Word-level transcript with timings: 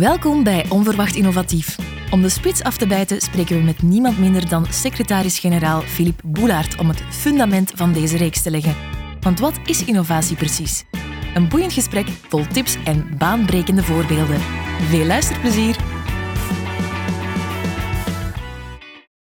Welkom 0.00 0.42
bij 0.42 0.66
Onverwacht 0.68 1.16
Innovatief. 1.16 1.78
Om 2.10 2.22
de 2.22 2.28
spits 2.28 2.62
af 2.62 2.76
te 2.76 2.86
bijten 2.86 3.20
spreken 3.20 3.56
we 3.56 3.62
met 3.62 3.82
niemand 3.82 4.18
minder 4.18 4.48
dan 4.48 4.66
secretaris-generaal 4.66 5.80
Philippe 5.80 6.26
Boulaert 6.26 6.78
om 6.78 6.88
het 6.88 7.02
fundament 7.10 7.72
van 7.74 7.92
deze 7.92 8.16
reeks 8.16 8.42
te 8.42 8.50
leggen. 8.50 8.76
Want 9.20 9.38
wat 9.40 9.60
is 9.64 9.84
innovatie 9.84 10.36
precies? 10.36 10.84
Een 11.34 11.48
boeiend 11.48 11.72
gesprek 11.72 12.08
vol 12.28 12.46
tips 12.46 12.76
en 12.84 13.10
baanbrekende 13.18 13.82
voorbeelden. 13.82 14.40
Veel 14.88 15.06
luisterplezier! 15.06 15.89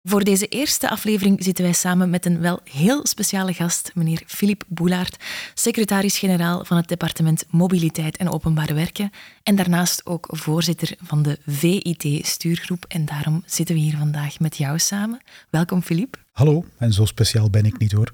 Voor 0.09 0.25
deze 0.25 0.47
eerste 0.47 0.91
aflevering 0.91 1.45
zitten 1.45 1.65
wij 1.65 1.73
samen 1.73 2.11
met 2.11 2.27
een 2.27 2.41
wel 2.41 2.61
heel 2.65 3.07
speciale 3.07 3.53
gast, 3.53 3.91
meneer 3.95 4.23
Philippe 4.27 4.65
Boulaert, 4.69 5.17
secretaris-generaal 5.55 6.65
van 6.65 6.77
het 6.77 6.89
departement 6.89 7.45
Mobiliteit 7.51 8.17
en 8.17 8.31
Openbare 8.31 8.75
Werken 8.75 9.11
en 9.43 9.57
daarnaast 9.57 10.07
ook 10.07 10.29
voorzitter 10.31 10.97
van 11.03 11.23
de 11.23 11.39
VIT-stuurgroep. 11.47 12.85
En 12.89 13.05
daarom 13.05 13.43
zitten 13.47 13.75
we 13.75 13.81
hier 13.81 13.97
vandaag 13.97 14.41
met 14.41 14.57
jou 14.57 14.79
samen. 14.79 15.21
Welkom, 15.51 15.83
Philippe. 15.83 16.19
Hallo, 16.33 16.65
en 16.79 16.93
zo 16.93 17.05
speciaal 17.05 17.51
ben 17.51 17.65
ik 17.65 17.79
niet 17.79 17.93
hoor. 17.93 18.13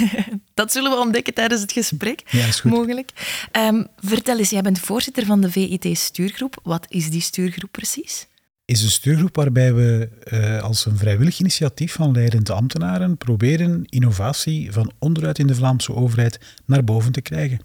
Dat 0.54 0.72
zullen 0.72 0.90
we 0.90 0.96
ontdekken 0.96 1.34
tijdens 1.34 1.60
het 1.60 1.72
gesprek, 1.72 2.22
ja, 2.30 2.46
is 2.46 2.60
goed. 2.60 2.70
mogelijk. 2.70 3.12
Um, 3.52 3.86
vertel 3.96 4.38
eens, 4.38 4.50
jij 4.50 4.62
bent 4.62 4.78
voorzitter 4.80 5.26
van 5.26 5.40
de 5.40 5.50
VIT-stuurgroep. 5.50 6.60
Wat 6.62 6.86
is 6.88 7.10
die 7.10 7.20
stuurgroep 7.20 7.72
precies? 7.72 8.27
Is 8.68 8.82
een 8.82 8.90
stuurgroep 8.90 9.36
waarbij 9.36 9.74
we 9.74 10.08
uh, 10.32 10.62
als 10.62 10.86
een 10.86 10.96
vrijwillig 10.96 11.38
initiatief 11.38 11.92
van 11.92 12.12
leidende 12.12 12.52
ambtenaren 12.52 13.16
proberen 13.16 13.84
innovatie 13.84 14.72
van 14.72 14.92
onderuit 14.98 15.38
in 15.38 15.46
de 15.46 15.54
Vlaamse 15.54 15.94
overheid 15.94 16.40
naar 16.64 16.84
boven 16.84 17.12
te 17.12 17.20
krijgen. 17.20 17.60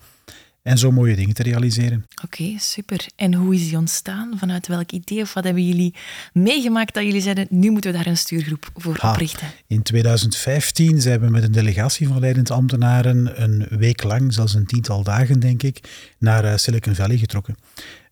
En 0.61 0.77
zo 0.77 0.91
mooie 0.91 1.15
dingen 1.15 1.33
te 1.33 1.43
realiseren. 1.43 2.05
Oké, 2.23 2.41
okay, 2.41 2.57
super. 2.59 3.05
En 3.15 3.33
hoe 3.33 3.55
is 3.55 3.69
die 3.69 3.77
ontstaan? 3.77 4.33
Vanuit 4.37 4.67
welk 4.67 4.91
idee 4.91 5.21
of 5.21 5.33
wat 5.33 5.43
hebben 5.43 5.67
jullie 5.67 5.93
meegemaakt 6.33 6.93
dat 6.93 7.03
jullie 7.03 7.21
zeiden, 7.21 7.47
nu 7.49 7.71
moeten 7.71 7.91
we 7.91 7.97
daar 7.97 8.07
een 8.07 8.17
stuurgroep 8.17 8.69
voor 8.75 8.97
ha, 8.99 9.11
oprichten? 9.11 9.47
In 9.67 9.81
2015 9.81 11.01
zijn 11.01 11.19
we 11.19 11.29
met 11.29 11.43
een 11.43 11.51
delegatie 11.51 12.07
van 12.07 12.19
leidend 12.19 12.51
ambtenaren 12.51 13.43
een 13.43 13.67
week 13.69 14.03
lang, 14.03 14.33
zelfs 14.33 14.53
een 14.53 14.65
tiental 14.65 15.03
dagen 15.03 15.39
denk 15.39 15.63
ik, 15.63 15.79
naar 16.17 16.45
uh, 16.45 16.57
Silicon 16.57 16.95
Valley 16.95 17.17
getrokken. 17.17 17.55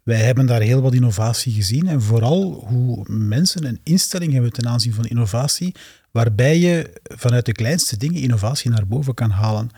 Wij 0.03 0.19
hebben 0.19 0.45
daar 0.45 0.61
heel 0.61 0.81
wat 0.81 0.93
innovatie 0.93 1.53
gezien 1.53 1.87
en 1.87 2.01
vooral 2.01 2.65
hoe 2.67 3.05
mensen 3.07 3.65
een 3.65 3.79
instelling 3.83 4.33
hebben 4.33 4.53
ten 4.53 4.67
aanzien 4.67 4.93
van 4.93 5.05
innovatie, 5.05 5.75
waarbij 6.11 6.59
je 6.59 7.01
vanuit 7.03 7.45
de 7.45 7.51
kleinste 7.51 7.97
dingen 7.97 8.21
innovatie 8.21 8.69
naar 8.69 8.87
boven 8.87 9.13
kan 9.13 9.29
halen. 9.29 9.69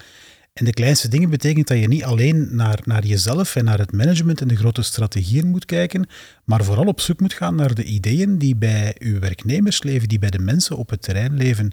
En 0.53 0.65
de 0.65 0.73
kleinste 0.73 1.07
dingen 1.07 1.29
betekent 1.29 1.67
dat 1.67 1.79
je 1.79 1.87
niet 1.87 2.03
alleen 2.03 2.55
naar, 2.55 2.79
naar 2.83 3.05
jezelf 3.05 3.55
en 3.55 3.65
naar 3.65 3.79
het 3.79 3.91
management 3.91 4.41
en 4.41 4.47
de 4.47 4.55
grote 4.55 4.81
strategieën 4.81 5.47
moet 5.47 5.65
kijken, 5.65 6.07
maar 6.43 6.63
vooral 6.63 6.85
op 6.85 7.01
zoek 7.01 7.19
moet 7.19 7.33
gaan 7.33 7.55
naar 7.55 7.73
de 7.73 7.83
ideeën 7.83 8.37
die 8.37 8.55
bij 8.55 8.95
uw 8.99 9.19
werknemers 9.19 9.83
leven, 9.83 10.07
die 10.07 10.19
bij 10.19 10.29
de 10.29 10.39
mensen 10.39 10.77
op 10.77 10.89
het 10.89 11.01
terrein 11.01 11.37
leven. 11.37 11.71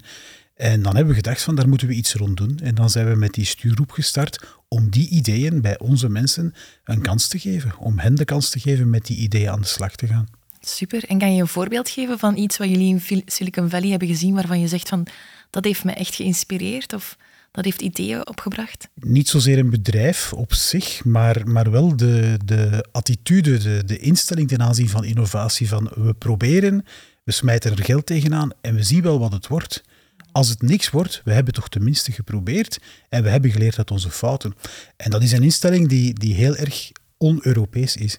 En 0.61 0.81
dan 0.81 0.95
hebben 0.95 1.13
we 1.13 1.21
gedacht 1.21 1.41
van 1.41 1.55
daar 1.55 1.69
moeten 1.69 1.87
we 1.87 1.93
iets 1.93 2.13
rond 2.13 2.37
doen. 2.37 2.59
En 2.63 2.75
dan 2.75 2.89
zijn 2.89 3.09
we 3.09 3.15
met 3.15 3.33
die 3.33 3.45
stuurgroep 3.45 3.91
gestart 3.91 4.45
om 4.67 4.89
die 4.89 5.09
ideeën 5.09 5.61
bij 5.61 5.79
onze 5.79 6.09
mensen 6.09 6.53
een 6.83 7.01
kans 7.01 7.27
te 7.27 7.39
geven. 7.39 7.77
Om 7.77 7.99
hen 7.99 8.15
de 8.15 8.25
kans 8.25 8.49
te 8.49 8.59
geven 8.59 8.89
met 8.89 9.05
die 9.05 9.17
ideeën 9.17 9.49
aan 9.49 9.61
de 9.61 9.67
slag 9.67 9.95
te 9.95 10.07
gaan. 10.07 10.27
Super. 10.59 11.03
En 11.03 11.17
kan 11.17 11.35
je 11.35 11.41
een 11.41 11.47
voorbeeld 11.47 11.89
geven 11.89 12.19
van 12.19 12.37
iets 12.37 12.57
wat 12.57 12.69
jullie 12.69 13.01
in 13.07 13.23
Silicon 13.25 13.69
Valley 13.69 13.89
hebben 13.89 14.07
gezien 14.07 14.33
waarvan 14.33 14.59
je 14.59 14.67
zegt 14.67 14.89
van 14.89 15.07
dat 15.49 15.63
heeft 15.63 15.83
me 15.83 15.91
echt 15.91 16.15
geïnspireerd 16.15 16.93
of 16.93 17.17
dat 17.51 17.65
heeft 17.65 17.81
ideeën 17.81 18.27
opgebracht? 18.27 18.87
Niet 18.93 19.29
zozeer 19.29 19.57
een 19.57 19.69
bedrijf 19.69 20.33
op 20.33 20.53
zich, 20.53 21.03
maar, 21.05 21.47
maar 21.47 21.71
wel 21.71 21.95
de, 21.95 22.37
de 22.45 22.85
attitude, 22.91 23.57
de, 23.57 23.83
de 23.85 23.97
instelling 23.97 24.47
ten 24.47 24.61
aanzien 24.61 24.89
van 24.89 25.03
innovatie. 25.03 25.67
Van 25.67 25.91
we 25.95 26.13
proberen, 26.13 26.85
we 27.23 27.31
smijten 27.31 27.71
er 27.71 27.83
geld 27.83 28.05
tegenaan 28.05 28.51
en 28.61 28.75
we 28.75 28.83
zien 28.83 29.01
wel 29.01 29.19
wat 29.19 29.31
het 29.31 29.47
wordt 29.47 29.83
als 30.31 30.49
het 30.49 30.61
niks 30.61 30.89
wordt, 30.89 31.21
we 31.23 31.31
hebben 31.31 31.53
toch 31.53 31.69
tenminste 31.69 32.11
geprobeerd 32.11 32.79
en 33.09 33.23
we 33.23 33.29
hebben 33.29 33.51
geleerd 33.51 33.77
uit 33.77 33.91
onze 33.91 34.11
fouten. 34.11 34.53
En 34.97 35.09
dat 35.09 35.23
is 35.23 35.31
een 35.31 35.43
instelling 35.43 35.87
die, 35.87 36.13
die 36.13 36.33
heel 36.33 36.55
erg 36.55 36.91
on-Europees 37.17 37.95
is. 37.95 38.17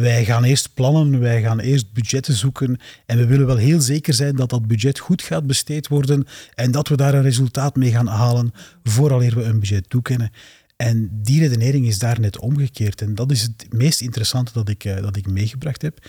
Wij 0.00 0.24
gaan 0.24 0.44
eerst 0.44 0.74
plannen, 0.74 1.20
wij 1.20 1.42
gaan 1.42 1.60
eerst 1.60 1.92
budgetten 1.92 2.34
zoeken 2.34 2.80
en 3.06 3.16
we 3.16 3.26
willen 3.26 3.46
wel 3.46 3.56
heel 3.56 3.80
zeker 3.80 4.14
zijn 4.14 4.36
dat 4.36 4.50
dat 4.50 4.66
budget 4.66 4.98
goed 4.98 5.22
gaat 5.22 5.46
besteed 5.46 5.88
worden 5.88 6.26
en 6.54 6.70
dat 6.70 6.88
we 6.88 6.96
daar 6.96 7.14
een 7.14 7.22
resultaat 7.22 7.76
mee 7.76 7.90
gaan 7.90 8.06
halen 8.06 8.52
vooraleer 8.82 9.34
we 9.34 9.42
een 9.42 9.60
budget 9.60 9.90
toekennen. 9.90 10.30
En 10.76 11.08
die 11.12 11.40
redenering 11.40 11.86
is 11.86 11.98
daar 11.98 12.20
net 12.20 12.38
omgekeerd. 12.38 13.00
En 13.00 13.14
dat 13.14 13.30
is 13.30 13.42
het 13.42 13.66
meest 13.72 14.00
interessante 14.00 14.52
dat 14.52 14.68
ik, 14.68 14.84
eh, 14.84 15.02
dat 15.02 15.16
ik 15.16 15.26
meegebracht 15.26 15.82
heb. 15.82 16.06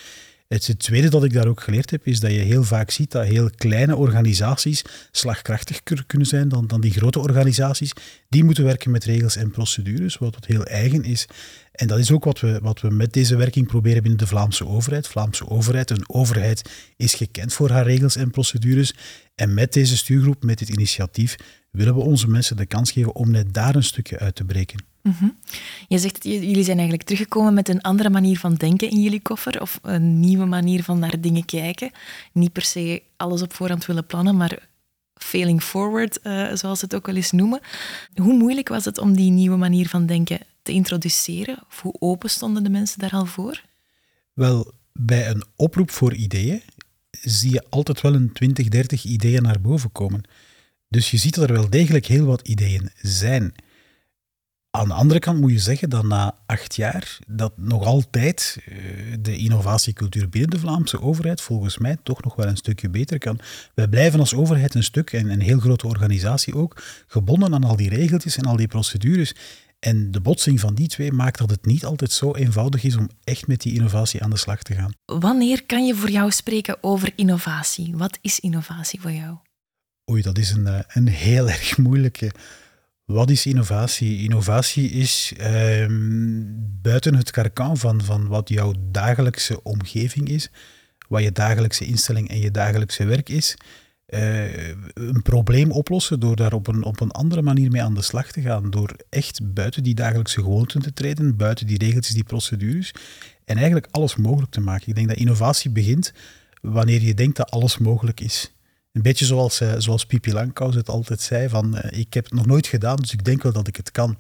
Het 0.54 0.80
tweede 0.80 1.10
dat 1.10 1.24
ik 1.24 1.34
daar 1.34 1.48
ook 1.48 1.62
geleerd 1.62 1.90
heb, 1.90 2.08
is 2.08 2.20
dat 2.20 2.32
je 2.32 2.38
heel 2.38 2.64
vaak 2.64 2.92
ziet 2.92 3.12
dat 3.12 3.26
heel 3.26 3.50
kleine 3.56 3.96
organisaties 3.96 4.82
slagkrachtiger 5.12 6.04
kunnen 6.06 6.28
zijn 6.28 6.50
dan, 6.50 6.68
dan 6.68 6.82
die 6.82 6.92
grote 6.92 7.20
organisaties. 7.20 7.92
Die 8.30 8.44
moeten 8.44 8.64
werken 8.64 8.92
met 8.92 9.04
regels 9.04 9.36
en 9.36 9.52
procedures, 9.52 10.18
wat 10.18 10.46
heel 10.46 10.66
eigen 10.66 11.04
is. 11.04 11.28
En 11.72 11.88
dat 11.88 12.00
is 12.00 12.12
ook 12.12 12.24
wat 12.24 12.40
we, 12.40 12.60
wat 12.62 12.82
we 12.82 12.90
met 12.90 13.14
deze 13.14 13.36
werking 13.36 13.68
proberen 13.68 14.02
binnen 14.02 14.20
de 14.20 14.28
Vlaamse 14.28 14.68
overheid. 14.68 15.08
Vlaamse 15.08 15.50
overheid, 15.50 15.90
een 15.90 16.10
overheid, 16.10 16.70
is 16.98 17.14
gekend 17.14 17.54
voor 17.54 17.70
haar 17.70 17.86
regels 17.86 18.16
en 18.16 18.32
procedures. 18.32 18.94
En 19.36 19.54
met 19.54 19.74
deze 19.74 19.98
stuurgroep, 19.98 20.44
met 20.44 20.60
dit 20.60 20.70
initiatief, 20.70 21.36
willen 21.72 21.96
we 21.96 22.02
onze 22.02 22.28
mensen 22.28 22.58
de 22.58 22.66
kans 22.66 22.92
geven 22.92 23.16
om 23.16 23.32
net 23.32 23.54
daar 23.54 23.76
een 23.76 23.84
stukje 23.84 24.20
uit 24.20 24.36
te 24.36 24.44
breken. 24.44 24.93
Mm 25.04 25.38
Je 25.88 25.98
zegt, 25.98 26.24
jullie 26.24 26.64
zijn 26.64 26.78
eigenlijk 26.78 27.08
teruggekomen 27.08 27.54
met 27.54 27.70
een 27.70 27.82
andere 27.82 28.10
manier 28.10 28.40
van 28.40 28.56
denken 28.56 28.90
in 28.90 29.02
jullie 29.02 29.22
koffer, 29.22 29.62
of 29.62 29.80
een 29.82 30.20
nieuwe 30.20 30.46
manier 30.46 30.84
van 30.84 31.00
naar 31.00 31.22
dingen 31.22 31.46
kijken. 31.46 31.92
Niet 32.32 32.52
per 32.52 32.62
se 32.62 33.04
alles 33.18 33.42
op 33.42 33.54
voorhand 33.54 33.86
willen 33.86 34.06
plannen, 34.06 34.38
maar 34.38 34.68
failing 35.14 35.64
forward, 35.64 36.20
uh, 36.24 36.54
zoals 36.54 36.80
ze 36.80 36.86
het 36.86 36.96
ook 36.96 37.06
wel 37.06 37.16
eens 37.16 37.32
noemen. 37.32 37.60
Hoe 38.16 38.34
moeilijk 38.34 38.68
was 38.68 38.86
het 38.86 38.98
om 38.98 39.16
die 39.16 39.32
nieuwe 39.32 39.58
manier 39.58 39.90
van 39.90 40.06
denken 40.06 40.40
te 40.62 40.72
introduceren? 40.72 41.60
Of 41.68 41.82
hoe 41.82 41.96
open 42.00 42.30
stonden 42.30 42.64
de 42.64 42.70
mensen 42.70 43.00
daar 43.00 43.12
al 43.12 43.26
voor? 43.26 43.62
Wel, 44.34 44.72
bij 44.94 45.30
een 45.30 45.44
oproep 45.56 45.92
voor 45.92 46.14
ideeën 46.14 46.62
zie 47.12 47.52
je 47.52 47.64
altijd 47.70 48.02
wel 48.02 48.14
een 48.14 48.32
20, 48.32 48.68
30 48.68 49.04
ideeën 49.04 49.42
naar 49.44 49.62
boven 49.62 49.92
komen. 49.92 50.22
Dus 50.88 51.12
je 51.12 51.18
ziet 51.18 51.36
dat 51.36 51.50
er 51.50 51.54
wel 51.54 51.70
degelijk 51.70 52.06
heel 52.06 52.26
wat 52.26 52.48
ideeën 52.48 52.90
zijn. 53.02 53.54
Aan 54.78 54.88
de 54.88 54.94
andere 54.94 55.20
kant 55.20 55.40
moet 55.40 55.52
je 55.52 55.60
zeggen 55.60 55.90
dat 55.90 56.04
na 56.04 56.36
acht 56.46 56.76
jaar 56.76 57.20
dat 57.28 57.54
nog 57.58 57.86
altijd 57.86 58.58
eh, 58.66 58.76
de 59.20 59.38
innovatiecultuur 59.38 60.30
binnen 60.30 60.50
de 60.50 60.60
Vlaamse 60.60 61.02
overheid 61.02 61.42
volgens 61.42 61.78
mij 61.78 61.98
toch 62.04 62.24
nog 62.24 62.36
wel 62.36 62.48
een 62.48 62.58
stukje 62.58 62.90
beter 62.90 63.18
kan. 63.18 63.40
Wij 63.74 63.88
blijven 63.88 64.20
als 64.20 64.34
overheid 64.34 64.76
een 64.76 64.84
stuk, 64.84 65.12
en 65.12 65.30
een 65.30 65.42
heel 65.42 65.60
grote 65.60 65.88
organisatie 65.88 66.56
ook, 66.56 66.84
gebonden 67.08 67.54
aan 67.54 67.64
al 67.64 67.76
die 67.76 67.90
regeltjes 67.90 68.38
en 68.38 68.46
al 68.46 68.56
die 68.56 68.68
procedures. 68.68 69.36
En 69.80 70.12
de 70.12 70.22
botsing 70.22 70.60
van 70.60 70.76
die 70.76 70.88
twee 70.88 71.12
maakt 71.12 71.38
dat 71.38 71.50
het 71.50 71.66
niet 71.66 71.86
altijd 71.86 72.12
zo 72.12 72.36
eenvoudig 72.36 72.84
is 72.84 72.96
om 72.96 73.10
echt 73.24 73.48
met 73.48 73.62
die 73.62 73.74
innovatie 73.74 74.24
aan 74.24 74.30
de 74.30 74.38
slag 74.38 74.64
te 74.64 74.74
gaan. 74.74 74.94
Wanneer 75.06 75.66
kan 75.66 75.86
je 75.86 75.96
voor 75.96 76.10
jou 76.10 76.32
spreken 76.32 76.78
over 76.82 77.12
innovatie? 77.16 77.94
Wat 77.96 78.18
is 78.22 78.40
innovatie 78.40 79.02
voor 79.02 79.12
jou? 79.12 79.38
Oei, 80.12 80.22
dat 80.22 80.38
is 80.38 80.52
een, 80.52 80.68
eh, 80.68 80.80
een 80.88 81.08
heel 81.08 81.50
erg 81.58 81.78
moeilijke. 81.78 82.32
Wat 83.06 83.30
is 83.30 83.46
innovatie? 83.46 84.24
Innovatie 84.24 84.90
is 84.90 85.34
ehm, 85.38 86.42
buiten 86.82 87.16
het 87.16 87.32
karkan 87.32 87.78
van, 87.78 88.02
van 88.02 88.28
wat 88.28 88.50
jouw 88.50 88.74
dagelijkse 88.92 89.64
omgeving 89.64 90.30
is, 90.30 90.50
wat 91.08 91.24
je 91.24 91.32
dagelijkse 91.32 91.86
instelling 91.86 92.30
en 92.30 92.40
je 92.40 92.52
dagelijkse 92.52 93.06
werk 93.06 93.30
is, 93.30 93.58
uh, 94.08 94.68
een 94.94 95.22
probleem 95.22 95.72
oplossen 95.72 96.20
door 96.20 96.36
daar 96.36 96.54
op 96.54 96.68
een, 96.68 96.84
op 96.84 97.00
een 97.00 97.12
andere 97.12 97.42
manier 97.42 97.72
mee 97.72 97.82
aan 97.82 97.94
de 97.94 98.02
slag 98.02 98.32
te 98.32 98.42
gaan. 98.42 98.70
Door 98.70 98.96
echt 99.10 99.54
buiten 99.54 99.84
die 99.84 99.96
dagelijkse 99.96 100.42
gewoonten 100.42 100.82
te 100.82 100.94
treden, 100.94 101.38
buiten 101.38 101.68
die 101.68 101.78
regeltjes, 101.78 102.14
die 102.16 102.24
procedures, 102.24 102.92
en 103.46 103.56
eigenlijk 103.56 103.88
alles 103.92 104.16
mogelijk 104.16 104.52
te 104.52 104.62
maken. 104.62 104.88
Ik 104.88 104.96
denk 104.96 105.08
dat 105.08 105.18
innovatie 105.18 105.72
begint 105.72 106.14
wanneer 106.62 107.02
je 107.02 107.14
denkt 107.14 107.38
dat 107.38 107.52
alles 107.52 107.78
mogelijk 107.78 108.20
is. 108.20 108.54
Een 108.94 109.02
beetje 109.02 109.26
zoals, 109.26 109.62
uh, 109.62 109.74
zoals 109.78 110.06
Pipi 110.06 110.34
Langkous 110.34 110.76
het 110.76 110.90
altijd 110.90 111.22
zei, 111.22 111.50
van 111.50 111.76
uh, 111.78 112.00
ik 112.00 112.14
heb 112.14 112.24
het 112.24 112.34
nog 112.34 112.46
nooit 112.46 112.68
gedaan, 112.68 112.96
dus 112.96 113.14
ik 113.14 113.24
denk 113.26 113.44
wel 113.44 113.54
dat 113.54 113.68
ik 113.68 113.76
het 113.76 113.92
kan. 113.92 114.18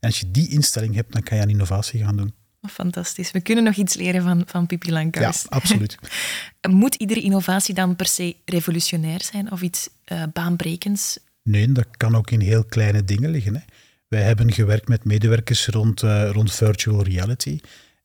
En 0.00 0.08
als 0.08 0.20
je 0.20 0.30
die 0.30 0.48
instelling 0.48 0.94
hebt, 0.94 1.12
dan 1.12 1.22
kan 1.22 1.36
je 1.36 1.42
aan 1.42 1.48
innovatie 1.48 2.04
gaan 2.04 2.16
doen. 2.16 2.32
Fantastisch. 2.70 3.30
We 3.30 3.40
kunnen 3.40 3.64
nog 3.64 3.74
iets 3.74 3.94
leren 3.94 4.22
van, 4.22 4.42
van 4.46 4.66
Pipi 4.66 4.92
Langkous. 4.92 5.42
Ja, 5.42 5.48
absoluut. 5.48 5.98
Moet 6.70 6.94
iedere 6.94 7.20
innovatie 7.20 7.74
dan 7.74 7.96
per 7.96 8.06
se 8.06 8.36
revolutionair 8.44 9.22
zijn 9.22 9.52
of 9.52 9.62
iets 9.62 9.88
uh, 10.12 10.22
baanbrekends? 10.32 11.18
Nee, 11.42 11.72
dat 11.72 11.86
kan 11.96 12.16
ook 12.16 12.30
in 12.30 12.40
heel 12.40 12.64
kleine 12.64 13.04
dingen 13.04 13.30
liggen. 13.30 13.54
Hè. 13.54 13.60
Wij 14.08 14.22
hebben 14.22 14.52
gewerkt 14.52 14.88
met 14.88 15.04
medewerkers 15.04 15.66
rond, 15.66 16.00
rond 16.30 16.52
virtual 16.52 17.02
reality. 17.02 17.60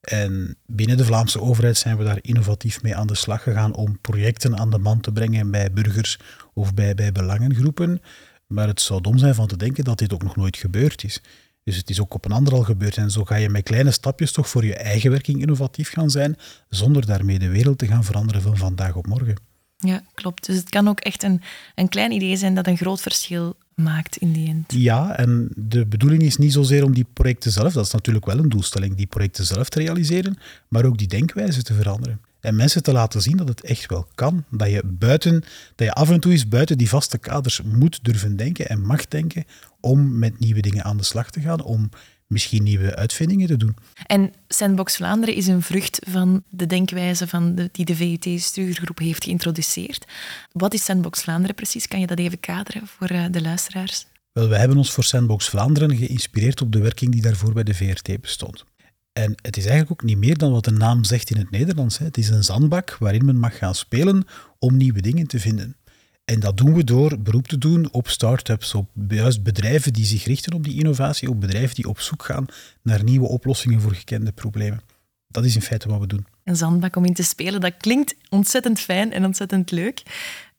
En 0.08 0.58
binnen 0.66 0.98
de 0.98 1.06
Vlaamse 1.06 1.42
overheid 1.42 1.78
zijn 1.78 1.98
we 1.98 2.04
daar 2.04 2.20
innovatief 2.22 2.82
mee 2.82 2.96
aan 2.96 3.08
de 3.08 3.16
slag 3.16 3.44
gegaan 3.44 3.74
om 3.74 4.00
projecten 4.02 4.58
aan 4.58 4.70
de 4.70 4.78
man 4.78 5.00
te 5.00 5.12
brengen 5.12 5.52
bij 5.52 5.72
burgers 5.72 6.20
of 6.54 6.74
bij, 6.74 6.96
bij 6.96 7.12
belangengroepen. 7.12 8.02
Maar 8.48 8.68
het 8.68 8.82
zou 8.82 9.02
dom 9.02 9.18
zijn 9.18 9.36
van 9.36 9.48
te 9.48 9.58
denken 9.58 9.84
dat 9.84 9.98
dit 9.98 10.14
ook 10.14 10.24
nog 10.24 10.36
nooit 10.36 10.58
gebeurd 10.58 11.04
is. 11.04 11.22
Dus 11.64 11.76
het 11.76 11.90
is 11.90 12.02
ook 12.02 12.14
op 12.14 12.26
een 12.26 12.32
ander 12.32 12.54
al 12.54 12.64
gebeurd. 12.64 12.98
En 12.98 13.12
zo 13.12 13.24
ga 13.24 13.36
je 13.36 13.50
met 13.50 13.64
kleine 13.64 13.92
stapjes 13.92 14.32
toch 14.32 14.50
voor 14.50 14.66
je 14.66 14.76
eigen 14.76 15.12
werking 15.12 15.42
innovatief 15.42 15.92
gaan 15.92 16.10
zijn, 16.10 16.38
zonder 16.70 17.06
daarmee 17.06 17.40
de 17.40 17.50
wereld 17.50 17.78
te 17.78 17.88
gaan 17.88 18.04
veranderen 18.04 18.42
van 18.42 18.58
vandaag 18.58 18.96
op 18.96 19.08
morgen. 19.08 19.36
Ja, 19.78 20.04
klopt. 20.14 20.46
Dus 20.46 20.56
het 20.56 20.70
kan 20.70 20.88
ook 20.88 21.00
echt 21.00 21.24
een, 21.24 21.42
een 21.76 21.90
klein 21.90 22.12
idee 22.12 22.36
zijn 22.36 22.56
dat 22.56 22.68
een 22.68 22.78
groot 22.78 23.02
verschil 23.02 23.58
maakt 23.82 24.18
in 24.18 24.32
die 24.32 24.48
end. 24.48 24.74
Ja, 24.74 25.18
en 25.18 25.50
de 25.56 25.86
bedoeling 25.86 26.22
is 26.22 26.38
niet 26.38 26.54
zozeer 26.54 26.84
om 26.84 26.94
die 26.94 27.06
projecten 27.14 27.52
zelf, 27.52 27.74
dat 27.74 27.86
is 27.86 27.92
natuurlijk 27.92 28.26
wel 28.26 28.38
een 28.38 28.50
doelstelling, 28.50 28.96
die 28.96 29.08
projecten 29.08 29.46
zelf 29.46 29.70
te 29.70 29.80
realiseren, 29.80 30.38
maar 30.68 30.86
ook 30.86 30.98
die 30.98 31.08
denkwijze 31.08 31.64
te 31.64 31.74
veranderen. 31.74 32.20
En 32.40 32.56
mensen 32.56 32.84
te 32.84 32.92
laten 32.92 33.22
zien 33.22 33.38
dat 33.38 33.48
het 33.48 33.62
echt 33.62 33.90
wel 33.90 34.08
kan. 34.16 34.44
Dat 34.50 34.70
je, 34.70 34.84
buiten, 34.86 35.44
dat 35.76 35.88
je 35.88 35.94
af 35.94 36.10
en 36.10 36.20
toe 36.20 36.32
eens 36.32 36.48
buiten 36.48 36.78
die 36.78 36.90
vaste 36.90 37.18
kaders 37.18 37.62
moet 37.62 38.00
durven 38.02 38.36
denken 38.36 38.70
en 38.70 38.82
mag 38.82 39.08
denken 39.08 39.46
om 39.80 40.20
met 40.20 40.40
nieuwe 40.40 40.62
dingen 40.62 40.84
aan 40.84 40.98
de 40.98 41.04
slag 41.04 41.32
te 41.32 41.40
gaan, 41.40 41.64
om 41.64 41.90
misschien 42.28 42.64
nieuwe 42.64 42.96
uitvindingen 42.96 43.48
te 43.48 43.58
doen. 43.58 43.76
En 44.06 44.34
Sandbox 44.48 44.96
Vlaanderen 44.96 45.36
is 45.36 45.48
een 45.48 45.62
vrucht 45.62 46.00
van 46.10 46.44
de 46.50 46.66
denkwijze 46.66 47.28
van 47.28 47.56
de, 47.56 47.70
die 47.72 47.86
de 47.86 47.96
VUT-stuurgroep 47.96 49.00
heeft 49.00 49.24
geïntroduceerd. 49.24 50.06
Wat 50.52 50.74
is 50.74 50.84
Sandbox 50.84 51.22
Vlaanderen 51.22 51.56
precies? 51.56 51.88
Kan 51.88 52.00
je 52.00 52.08
dat 52.08 52.20
even 52.20 52.40
kaderen 52.40 52.88
voor 52.88 53.08
eh, 53.08 53.26
de 53.32 53.42
luisteraars? 53.42 54.06
Wel, 54.32 54.50
we 54.50 54.58
hebben 54.58 54.78
ons 54.78 54.92
voor 54.92 55.04
Sandbox 55.04 55.50
Vlaanderen 55.50 55.98
geïnspireerd 55.98 56.62
op 56.62 56.72
de 56.72 56.80
werking 56.80 57.12
die 57.12 57.22
daarvoor 57.22 57.54
bij 57.54 57.64
de 57.64 57.74
VRT 57.74 58.22
bestond. 58.22 58.66
En 59.14 59.36
het 59.42 59.58
is 59.58 59.66
eigenlijk 59.66 59.92
ook 59.92 60.08
niet 60.08 60.18
meer 60.18 60.38
dan 60.38 60.52
wat 60.52 60.66
de 60.66 60.72
naam 60.72 61.04
zegt 61.04 61.30
in 61.30 61.38
het 61.38 61.52
Nederlands. 61.52 61.98
Het 61.98 62.18
is 62.18 62.30
een 62.30 62.44
zandbak 62.44 62.98
waarin 63.00 63.26
men 63.26 63.40
mag 63.40 63.58
gaan 63.58 63.76
spelen 63.76 64.28
om 64.60 64.78
nieuwe 64.78 65.02
dingen 65.02 65.28
te 65.28 65.40
vinden. 65.40 65.76
En 66.32 66.40
dat 66.40 66.58
doen 66.58 66.74
we 66.74 66.84
door 66.84 67.20
beroep 67.20 67.48
te 67.48 67.58
doen 67.58 67.88
op 67.92 68.08
start-ups, 68.08 68.74
op 68.74 68.90
juist 69.08 69.44
bedrijven 69.44 69.94
die 69.94 70.06
zich 70.06 70.26
richten 70.26 70.54
op 70.54 70.64
die 70.64 70.78
innovatie, 70.78 71.30
op 71.30 71.42
bedrijven 71.42 71.76
die 71.76 71.88
op 71.88 72.00
zoek 72.00 72.24
gaan 72.24 72.46
naar 72.82 73.04
nieuwe 73.04 73.28
oplossingen 73.28 73.82
voor 73.82 73.94
gekende 73.94 74.32
problemen. 74.32 74.82
Dat 75.28 75.46
is 75.46 75.56
in 75.56 75.62
feite 75.62 75.90
wat 75.90 76.00
we 76.00 76.08
doen. 76.08 76.26
Een 76.44 76.56
zandbak 76.56 76.96
om 76.96 77.06
in 77.06 77.14
te 77.14 77.24
spelen, 77.24 77.62
dat 77.62 77.78
klinkt 77.78 78.16
ontzettend 78.30 78.80
fijn 78.80 79.14
en 79.14 79.26
ontzettend 79.26 79.72
leuk. 79.72 80.04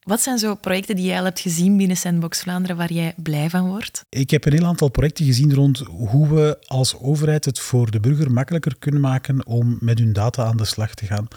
Wat 0.01 0.21
zijn 0.21 0.39
zo 0.39 0.55
projecten 0.55 0.97
die 0.97 1.05
jij 1.05 1.19
al 1.19 1.25
hebt 1.25 1.41
gezien 1.41 1.77
binnen 1.77 1.97
Sandbox 1.97 2.41
Vlaanderen 2.41 2.77
waar 2.77 2.93
jij 2.93 3.15
blij 3.17 3.51
van 3.51 3.67
wordt? 3.67 4.05
Ik 4.09 4.31
heb 4.31 4.45
een 4.45 4.53
heel 4.53 4.67
aantal 4.67 4.89
projecten 4.89 5.25
gezien 5.25 5.55
rond 5.55 5.79
hoe 5.79 6.35
we 6.35 6.59
als 6.67 6.99
overheid 6.99 7.45
het 7.45 7.59
voor 7.59 7.91
de 7.91 8.01
burger 8.01 8.33
makkelijker 8.33 8.77
kunnen 8.79 9.01
maken 9.01 9.47
om 9.47 9.77
met 9.81 9.99
hun 9.99 10.13
data 10.13 10.45
aan 10.45 10.57
de 10.57 10.65
slag 10.65 10.95
te 10.95 11.07
gaan. 11.07 11.29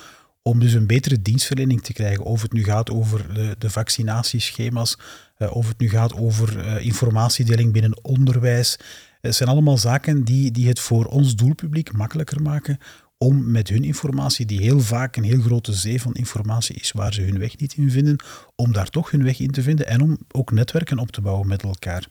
Om 0.44 0.60
dus 0.60 0.74
een 0.74 0.88
betere 0.88 1.22
dienstverlening 1.22 1.82
te 1.82 1.94
krijgen. 1.94 2.24
Of 2.24 2.42
het 2.42 2.54
nu 2.54 2.64
gaat 2.64 2.90
over 2.90 3.34
de, 3.34 3.56
de 3.58 3.70
vaccinatieschema's, 3.70 4.98
uh, 5.38 5.56
of 5.56 5.68
het 5.68 5.80
nu 5.80 5.90
gaat 5.90 6.14
over 6.14 6.58
uh, 6.58 6.86
informatiedeling 6.86 7.74
binnen 7.74 8.04
onderwijs. 8.04 8.78
Het 9.22 9.36
zijn 9.36 9.50
allemaal 9.50 9.78
zaken 9.78 10.24
die, 10.24 10.52
die 10.52 10.68
het 10.68 10.80
voor 10.80 11.06
ons 11.06 11.36
doelpubliek 11.36 11.92
makkelijker 11.92 12.42
maken 12.42 12.80
om 13.18 13.52
met 13.52 13.70
hun 13.70 13.84
informatie, 13.84 14.46
die 14.46 14.62
heel 14.62 14.80
vaak 14.80 15.16
een 15.16 15.24
heel 15.24 15.42
grote 15.42 15.74
zee 15.74 16.02
van 16.02 16.14
informatie 16.14 16.76
is 16.76 16.92
waar 16.92 17.14
ze 17.14 17.22
hun 17.22 17.40
weg 17.40 17.58
niet 17.58 17.74
in 17.74 17.92
vinden, 17.92 18.16
om 18.56 18.72
daar 18.72 18.90
toch 18.90 19.12
hun 19.12 19.24
weg 19.24 19.40
in 19.40 19.52
te 19.52 19.62
vinden 19.62 19.88
en 19.88 20.02
om 20.02 20.18
ook 20.32 20.52
netwerken 20.52 21.00
op 21.00 21.12
te 21.12 21.22
bouwen 21.22 21.48
met 21.48 21.64
elkaar. 21.64 22.08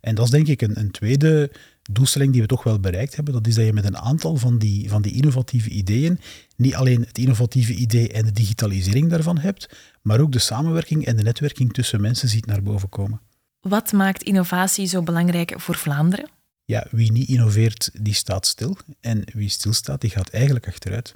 En 0.00 0.14
dat 0.14 0.24
is 0.24 0.30
denk 0.30 0.46
ik 0.46 0.62
een, 0.62 0.78
een 0.78 0.90
tweede 0.90 1.52
doelstelling 1.92 2.32
die 2.32 2.40
we 2.40 2.46
toch 2.46 2.62
wel 2.62 2.80
bereikt 2.80 3.16
hebben. 3.16 3.34
Dat 3.34 3.46
is 3.46 3.54
dat 3.54 3.64
je 3.64 3.72
met 3.72 3.84
een 3.84 3.98
aantal 3.98 4.36
van 4.36 4.58
die, 4.58 4.88
van 4.88 5.02
die 5.02 5.12
innovatieve 5.12 5.68
ideeën 5.68 6.20
niet 6.58 6.74
alleen 6.74 7.00
het 7.00 7.18
innovatieve 7.18 7.74
idee 7.74 8.12
en 8.12 8.24
de 8.24 8.32
digitalisering 8.32 9.10
daarvan 9.10 9.38
hebt, 9.38 9.68
maar 10.02 10.20
ook 10.20 10.32
de 10.32 10.38
samenwerking 10.38 11.06
en 11.06 11.16
de 11.16 11.22
netwerking 11.22 11.72
tussen 11.72 12.00
mensen 12.00 12.28
ziet 12.28 12.46
naar 12.46 12.62
boven 12.62 12.88
komen. 12.88 13.20
Wat 13.60 13.92
maakt 13.92 14.22
innovatie 14.22 14.86
zo 14.86 15.02
belangrijk 15.02 15.60
voor 15.60 15.74
Vlaanderen? 15.74 16.30
ja, 16.68 16.86
wie 16.90 17.12
niet 17.12 17.28
innoveert, 17.28 17.90
die 18.00 18.14
staat 18.14 18.46
stil. 18.46 18.76
En 19.00 19.24
wie 19.32 19.48
stilstaat, 19.48 20.00
die 20.00 20.10
gaat 20.10 20.28
eigenlijk 20.28 20.66
achteruit. 20.66 21.14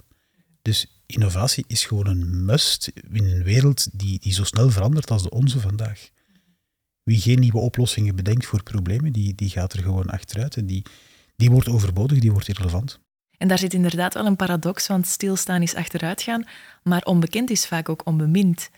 Dus 0.61 1.01
innovatie 1.05 1.63
is 1.67 1.85
gewoon 1.85 2.07
een 2.07 2.45
must 2.45 2.91
in 3.11 3.25
een 3.25 3.43
wereld 3.43 3.99
die, 3.99 4.19
die 4.19 4.33
zo 4.33 4.43
snel 4.43 4.69
verandert 4.69 5.11
als 5.11 5.23
de 5.23 5.29
onze 5.29 5.59
vandaag. 5.59 6.09
Wie 7.03 7.19
geen 7.19 7.39
nieuwe 7.39 7.57
oplossingen 7.57 8.15
bedenkt 8.15 8.45
voor 8.45 8.63
problemen, 8.63 9.11
die, 9.11 9.35
die 9.35 9.49
gaat 9.49 9.73
er 9.73 9.83
gewoon 9.83 10.09
achteruit. 10.09 10.57
En 10.57 10.65
die, 10.65 10.85
die 11.35 11.51
wordt 11.51 11.69
overbodig, 11.69 12.19
die 12.19 12.31
wordt 12.31 12.47
irrelevant. 12.47 12.99
En 13.43 13.49
daar 13.49 13.59
zit 13.59 13.73
inderdaad 13.73 14.13
wel 14.13 14.25
een 14.25 14.35
paradox, 14.35 14.87
want 14.87 15.07
stilstaan 15.07 15.61
is 15.61 15.75
achteruitgaan, 15.75 16.45
maar 16.83 17.01
onbekend 17.01 17.49
is 17.49 17.65
vaak 17.65 17.89
ook 17.89 18.05
onbemind. 18.05 18.69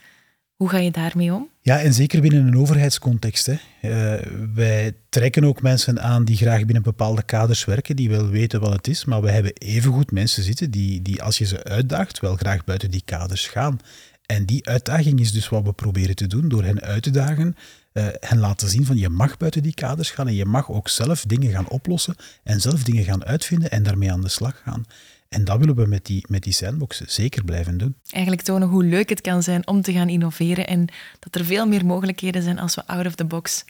Hoe 0.55 0.69
ga 0.69 0.77
je 0.77 0.91
daarmee 0.91 1.33
om? 1.33 1.49
Ja, 1.61 1.79
en 1.79 1.93
zeker 1.93 2.21
binnen 2.21 2.47
een 2.47 2.57
overheidscontext. 2.57 3.45
Hè. 3.45 3.53
Uh, 3.81 4.25
wij 4.53 4.95
trekken 5.09 5.43
ook 5.43 5.61
mensen 5.61 6.01
aan 6.01 6.25
die 6.25 6.37
graag 6.37 6.65
binnen 6.65 6.83
bepaalde 6.83 7.23
kaders 7.23 7.65
werken, 7.65 7.95
die 7.95 8.09
wel 8.09 8.27
weten 8.27 8.59
wat 8.59 8.73
het 8.73 8.87
is, 8.87 9.05
maar 9.05 9.21
we 9.21 9.31
hebben 9.31 9.53
evengoed 9.53 10.11
mensen 10.11 10.43
zitten 10.43 10.71
die, 10.71 11.01
die, 11.01 11.23
als 11.23 11.37
je 11.37 11.45
ze 11.45 11.63
uitdaagt, 11.63 12.19
wel 12.19 12.35
graag 12.35 12.63
buiten 12.63 12.91
die 12.91 13.03
kaders 13.05 13.47
gaan. 13.47 13.79
En 14.25 14.45
die 14.45 14.67
uitdaging 14.67 15.19
is 15.19 15.31
dus 15.31 15.49
wat 15.49 15.63
we 15.63 15.73
proberen 15.73 16.15
te 16.15 16.27
doen, 16.27 16.47
door 16.47 16.63
hen 16.63 16.81
uit 16.81 17.03
te 17.03 17.11
dagen, 17.11 17.55
uh, 17.97 18.07
hen 18.19 18.39
laten 18.39 18.69
zien 18.69 18.85
van 18.85 18.97
je 18.97 19.09
mag 19.09 19.37
buiten 19.37 19.63
die 19.63 19.73
kaders 19.73 20.11
gaan 20.11 20.27
en 20.27 20.35
je 20.35 20.45
mag 20.45 20.71
ook 20.71 20.89
zelf 20.89 21.23
dingen 21.23 21.51
gaan 21.51 21.69
oplossen 21.69 22.15
en 22.43 22.61
zelf 22.61 22.83
dingen 22.83 23.03
gaan 23.03 23.25
uitvinden 23.25 23.71
en 23.71 23.83
daarmee 23.83 24.11
aan 24.11 24.21
de 24.21 24.29
slag 24.29 24.61
gaan. 24.63 24.85
En 25.29 25.43
dat 25.43 25.59
willen 25.59 25.75
we 25.75 25.85
met 25.85 26.05
die, 26.05 26.25
met 26.29 26.43
die 26.43 26.53
sandbox 26.53 27.01
zeker 27.01 27.43
blijven 27.43 27.77
doen. 27.77 27.95
Eigenlijk 28.09 28.45
tonen 28.45 28.67
hoe 28.67 28.83
leuk 28.83 29.09
het 29.09 29.21
kan 29.21 29.43
zijn 29.43 29.67
om 29.67 29.81
te 29.81 29.91
gaan 29.91 30.09
innoveren 30.09 30.67
en 30.67 30.87
dat 31.19 31.35
er 31.35 31.45
veel 31.45 31.67
meer 31.67 31.85
mogelijkheden 31.85 32.43
zijn 32.43 32.59
als 32.59 32.75
we 32.75 32.87
out 32.87 33.05
of 33.05 33.15
the 33.15 33.25
box 33.25 33.65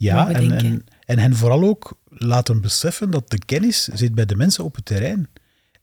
ja, 0.00 0.30
en, 0.30 0.52
en, 0.52 0.84
en 1.04 1.18
hen 1.18 1.36
vooral 1.36 1.62
ook 1.62 1.98
laten 2.08 2.60
beseffen 2.60 3.10
dat 3.10 3.30
de 3.30 3.38
kennis 3.38 3.84
zit 3.84 4.14
bij 4.14 4.26
de 4.26 4.36
mensen 4.36 4.64
op 4.64 4.74
het 4.74 4.84
terrein. 4.84 5.28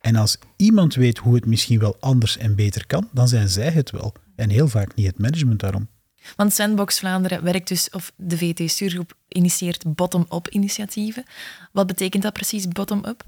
En 0.01 0.15
als 0.15 0.37
iemand 0.55 0.95
weet 0.95 1.17
hoe 1.17 1.35
het 1.35 1.45
misschien 1.45 1.79
wel 1.79 1.97
anders 1.99 2.37
en 2.37 2.55
beter 2.55 2.87
kan, 2.87 3.09
dan 3.11 3.27
zijn 3.27 3.49
zij 3.49 3.69
het 3.69 3.91
wel. 3.91 4.13
En 4.35 4.49
heel 4.49 4.67
vaak 4.67 4.95
niet 4.95 5.07
het 5.07 5.19
management 5.19 5.59
daarom. 5.59 5.87
Want 6.35 6.53
Sandbox 6.53 6.99
Vlaanderen 6.99 7.43
werkt 7.43 7.67
dus, 7.67 7.89
of 7.89 8.11
de 8.15 8.37
VT-stuurgroep 8.37 9.13
initieert 9.27 9.95
bottom-up 9.95 10.47
initiatieven. 10.47 11.23
Wat 11.71 11.87
betekent 11.87 12.23
dat 12.23 12.33
precies, 12.33 12.67
bottom-up? 12.67 13.23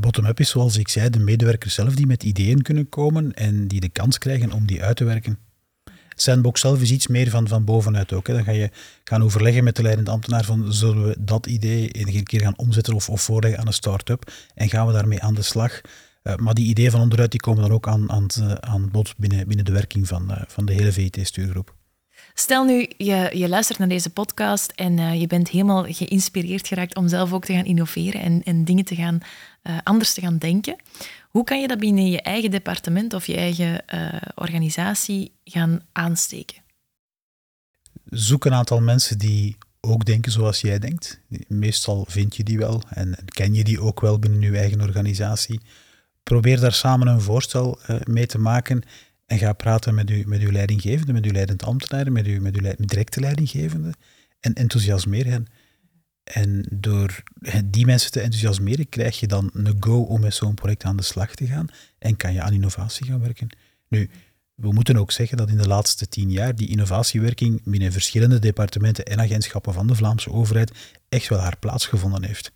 Bottom-up 0.00 0.40
is, 0.40 0.50
zoals 0.50 0.76
ik 0.76 0.88
zei, 0.88 1.10
de 1.10 1.18
medewerkers 1.18 1.74
zelf 1.74 1.94
die 1.94 2.06
met 2.06 2.22
ideeën 2.22 2.62
kunnen 2.62 2.88
komen 2.88 3.34
en 3.34 3.68
die 3.68 3.80
de 3.80 3.88
kans 3.88 4.18
krijgen 4.18 4.52
om 4.52 4.66
die 4.66 4.82
uit 4.82 4.96
te 4.96 5.04
werken. 5.04 5.38
Sandbox 6.20 6.60
zelf 6.60 6.80
is 6.80 6.90
iets 6.90 7.06
meer 7.06 7.30
van, 7.30 7.48
van 7.48 7.64
bovenuit 7.64 8.12
ook. 8.12 8.26
Hè. 8.26 8.34
Dan 8.34 8.44
ga 8.44 8.50
je 8.50 8.70
gaan 9.04 9.22
overleggen 9.22 9.64
met 9.64 9.76
de 9.76 9.82
leidende 9.82 10.10
ambtenaar 10.10 10.44
van 10.44 10.72
zullen 10.72 11.06
we 11.06 11.16
dat 11.18 11.46
idee 11.46 11.90
een 11.92 12.24
keer 12.24 12.40
gaan 12.40 12.58
omzetten 12.58 12.94
of, 12.94 13.08
of 13.08 13.22
voorleggen 13.22 13.60
aan 13.60 13.66
een 13.66 13.72
start-up 13.72 14.32
en 14.54 14.68
gaan 14.68 14.86
we 14.86 14.92
daarmee 14.92 15.22
aan 15.22 15.34
de 15.34 15.42
slag. 15.42 15.80
Uh, 16.22 16.34
maar 16.34 16.54
die 16.54 16.66
ideeën 16.66 16.90
van 16.90 17.00
onderuit 17.00 17.30
die 17.30 17.40
komen 17.40 17.62
dan 17.62 17.72
ook 17.72 17.88
aan, 17.88 18.10
aan, 18.10 18.26
aan 18.60 18.90
bod 18.90 19.14
binnen, 19.16 19.46
binnen 19.46 19.64
de 19.64 19.72
werking 19.72 20.08
van, 20.08 20.30
uh, 20.30 20.42
van 20.46 20.64
de 20.64 20.72
hele 20.72 20.92
VT-stuurgroep. 20.92 21.74
Stel 22.40 22.64
nu, 22.64 22.88
je, 22.96 23.30
je 23.32 23.48
luistert 23.48 23.78
naar 23.78 23.88
deze 23.88 24.10
podcast 24.10 24.72
en 24.74 24.98
uh, 24.98 25.20
je 25.20 25.26
bent 25.26 25.48
helemaal 25.48 25.84
geïnspireerd 25.88 26.66
geraakt 26.66 26.96
om 26.96 27.08
zelf 27.08 27.32
ook 27.32 27.44
te 27.44 27.52
gaan 27.52 27.64
innoveren 27.64 28.20
en, 28.20 28.42
en 28.42 28.64
dingen 28.64 28.84
te 28.84 28.94
gaan, 28.94 29.18
uh, 29.62 29.78
anders 29.82 30.14
te 30.14 30.20
gaan 30.20 30.38
denken. 30.38 30.76
Hoe 31.30 31.44
kan 31.44 31.60
je 31.60 31.68
dat 31.68 31.78
binnen 31.78 32.10
je 32.10 32.22
eigen 32.22 32.50
departement 32.50 33.14
of 33.14 33.26
je 33.26 33.36
eigen 33.36 33.82
uh, 33.94 34.12
organisatie 34.34 35.32
gaan 35.44 35.80
aansteken? 35.92 36.56
Zoek 38.04 38.44
een 38.44 38.54
aantal 38.54 38.80
mensen 38.80 39.18
die 39.18 39.56
ook 39.80 40.04
denken 40.04 40.32
zoals 40.32 40.60
jij 40.60 40.78
denkt. 40.78 41.20
Meestal 41.48 42.06
vind 42.08 42.36
je 42.36 42.42
die 42.42 42.58
wel 42.58 42.82
en 42.88 43.16
ken 43.24 43.54
je 43.54 43.64
die 43.64 43.80
ook 43.80 44.00
wel 44.00 44.18
binnen 44.18 44.40
je 44.40 44.58
eigen 44.58 44.80
organisatie. 44.80 45.60
Probeer 46.22 46.60
daar 46.60 46.72
samen 46.72 47.06
een 47.06 47.20
voorstel 47.20 47.78
mee 48.04 48.26
te 48.26 48.38
maken 48.38 48.82
en 49.30 49.38
ga 49.38 49.52
praten 49.52 49.94
met 49.94 50.10
uw, 50.10 50.22
met 50.26 50.40
uw 50.40 50.50
leidinggevende, 50.50 51.12
met 51.12 51.24
uw 51.24 51.32
leidend 51.32 51.62
ambtenaar, 51.62 52.12
met 52.12 52.26
uw, 52.26 52.40
met 52.40 52.56
uw 52.56 52.72
directe 52.78 53.20
leidinggevende 53.20 53.92
en 54.40 54.52
enthousiasmeer 54.54 55.26
hen. 55.26 55.46
En 56.22 56.66
door 56.70 57.22
die 57.64 57.86
mensen 57.86 58.10
te 58.10 58.20
enthousiasmeren, 58.20 58.88
krijg 58.88 59.20
je 59.20 59.26
dan 59.26 59.50
een 59.52 59.76
go 59.80 60.00
om 60.00 60.20
met 60.20 60.34
zo'n 60.34 60.54
project 60.54 60.84
aan 60.84 60.96
de 60.96 61.02
slag 61.02 61.34
te 61.34 61.46
gaan 61.46 61.66
en 61.98 62.16
kan 62.16 62.32
je 62.32 62.42
aan 62.42 62.52
innovatie 62.52 63.06
gaan 63.06 63.20
werken. 63.20 63.48
Nu, 63.88 64.10
we 64.54 64.72
moeten 64.72 64.96
ook 64.96 65.12
zeggen 65.12 65.36
dat 65.36 65.48
in 65.48 65.56
de 65.56 65.68
laatste 65.68 66.08
tien 66.08 66.30
jaar 66.30 66.56
die 66.56 66.68
innovatiewerking 66.68 67.60
binnen 67.64 67.92
verschillende 67.92 68.38
departementen 68.38 69.04
en 69.04 69.20
agentschappen 69.20 69.74
van 69.74 69.86
de 69.86 69.94
Vlaamse 69.94 70.30
overheid 70.30 70.72
echt 71.08 71.28
wel 71.28 71.38
haar 71.38 71.58
plaats 71.58 71.86
gevonden 71.86 72.24
heeft. 72.24 72.52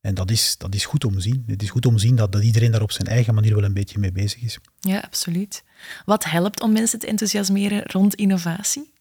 En 0.00 0.14
dat 0.14 0.30
is, 0.30 0.54
dat 0.58 0.74
is 0.74 0.84
goed 0.84 1.04
om 1.04 1.14
te 1.14 1.20
zien. 1.20 1.44
Het 1.46 1.62
is 1.62 1.70
goed 1.70 1.86
om 1.86 1.94
te 1.94 2.00
zien 2.00 2.16
dat, 2.16 2.32
dat 2.32 2.42
iedereen 2.42 2.70
daar 2.70 2.82
op 2.82 2.92
zijn 2.92 3.08
eigen 3.08 3.34
manier 3.34 3.54
wel 3.54 3.64
een 3.64 3.74
beetje 3.74 3.98
mee 3.98 4.12
bezig 4.12 4.42
is. 4.42 4.58
Ja, 4.80 4.98
absoluut. 4.98 5.62
Wat 6.04 6.24
helpt 6.24 6.62
om 6.62 6.72
mensen 6.72 6.98
te 6.98 7.06
enthousiasmeren 7.06 7.82
rond 7.82 8.14
innovatie? 8.14 8.92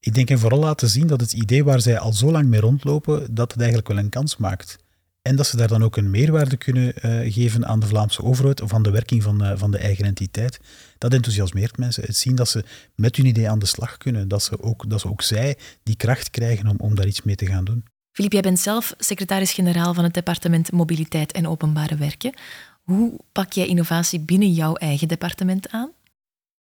Ik 0.00 0.14
denk 0.14 0.30
en 0.30 0.38
vooral 0.38 0.58
laten 0.58 0.88
zien 0.88 1.06
dat 1.06 1.20
het 1.20 1.32
idee 1.32 1.64
waar 1.64 1.80
zij 1.80 1.98
al 1.98 2.12
zo 2.12 2.30
lang 2.30 2.48
mee 2.48 2.60
rondlopen, 2.60 3.34
dat 3.34 3.50
het 3.50 3.60
eigenlijk 3.60 3.88
wel 3.88 3.98
een 3.98 4.08
kans 4.08 4.36
maakt. 4.36 4.76
En 5.22 5.36
dat 5.36 5.46
ze 5.46 5.56
daar 5.56 5.68
dan 5.68 5.84
ook 5.84 5.96
een 5.96 6.10
meerwaarde 6.10 6.56
kunnen 6.56 6.94
uh, 6.96 7.32
geven 7.32 7.66
aan 7.66 7.80
de 7.80 7.86
Vlaamse 7.86 8.22
overheid 8.22 8.60
of 8.60 8.74
aan 8.74 8.82
de 8.82 8.90
werking 8.90 9.22
van, 9.22 9.44
uh, 9.44 9.52
van 9.56 9.70
de 9.70 9.78
eigen 9.78 10.04
entiteit. 10.04 10.60
Dat 10.98 11.12
enthousiasmeert 11.12 11.78
mensen. 11.78 12.02
Het 12.04 12.16
zien 12.16 12.34
dat 12.34 12.48
ze 12.48 12.64
met 12.94 13.16
hun 13.16 13.26
idee 13.26 13.50
aan 13.50 13.58
de 13.58 13.66
slag 13.66 13.96
kunnen. 13.96 14.28
Dat 14.28 14.42
ze 14.42 14.62
ook, 14.62 14.90
dat 14.90 15.00
ze 15.00 15.08
ook 15.08 15.22
zij 15.22 15.58
die 15.82 15.96
kracht 15.96 16.30
krijgen 16.30 16.68
om, 16.68 16.76
om 16.78 16.94
daar 16.94 17.06
iets 17.06 17.22
mee 17.22 17.34
te 17.34 17.46
gaan 17.46 17.64
doen. 17.64 17.84
Filip, 18.14 18.32
jij 18.32 18.40
bent 18.40 18.58
zelf 18.58 18.94
secretaris-generaal 18.98 19.94
van 19.94 20.04
het 20.04 20.14
departement 20.14 20.72
Mobiliteit 20.72 21.32
en 21.32 21.48
Openbare 21.48 21.96
Werken. 21.96 22.34
Hoe 22.82 23.20
pak 23.32 23.52
jij 23.52 23.66
innovatie 23.66 24.20
binnen 24.20 24.52
jouw 24.52 24.74
eigen 24.74 25.08
departement 25.08 25.70
aan? 25.70 25.90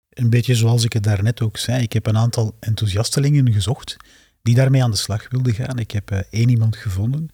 Een 0.09 0.31
beetje 0.31 0.55
zoals 0.55 0.85
ik 0.85 0.93
het 0.93 1.03
daarnet 1.03 1.41
ook 1.41 1.57
zei. 1.57 1.83
Ik 1.83 1.93
heb 1.93 2.07
een 2.07 2.17
aantal 2.17 2.57
enthousiastelingen 2.61 3.53
gezocht 3.53 3.97
die 4.43 4.55
daarmee 4.55 4.83
aan 4.83 4.91
de 4.91 4.97
slag 4.97 5.31
wilden 5.31 5.55
gaan. 5.55 5.79
Ik 5.79 5.91
heb 5.91 6.11
uh, 6.11 6.19
één 6.31 6.49
iemand 6.49 6.77
gevonden. 6.77 7.29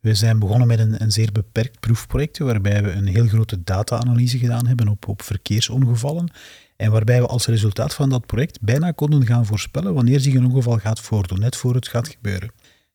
We 0.00 0.14
zijn 0.14 0.38
begonnen 0.38 0.66
met 0.66 0.78
een, 0.78 1.02
een 1.02 1.12
zeer 1.12 1.32
beperkt 1.32 1.80
proefproject 1.80 2.38
waarbij 2.38 2.82
we 2.82 2.90
een 2.90 3.06
heel 3.06 3.26
grote 3.26 3.64
data-analyse 3.64 4.38
gedaan 4.38 4.66
hebben 4.66 4.88
op, 4.88 5.08
op 5.08 5.22
verkeersongevallen. 5.22 6.30
En 6.76 6.90
waarbij 6.90 7.20
we 7.20 7.26
als 7.26 7.46
resultaat 7.46 7.94
van 7.94 8.08
dat 8.08 8.26
project 8.26 8.60
bijna 8.60 8.90
konden 8.90 9.26
gaan 9.26 9.46
voorspellen 9.46 9.94
wanneer 9.94 10.20
zich 10.20 10.34
een 10.34 10.46
ongeval 10.46 10.78
gaat 10.78 11.00
voordoen, 11.00 11.40
net 11.40 11.56
voor 11.56 11.74
het 11.74 11.88
gaat 11.88 12.08
gebeuren. 12.08 12.50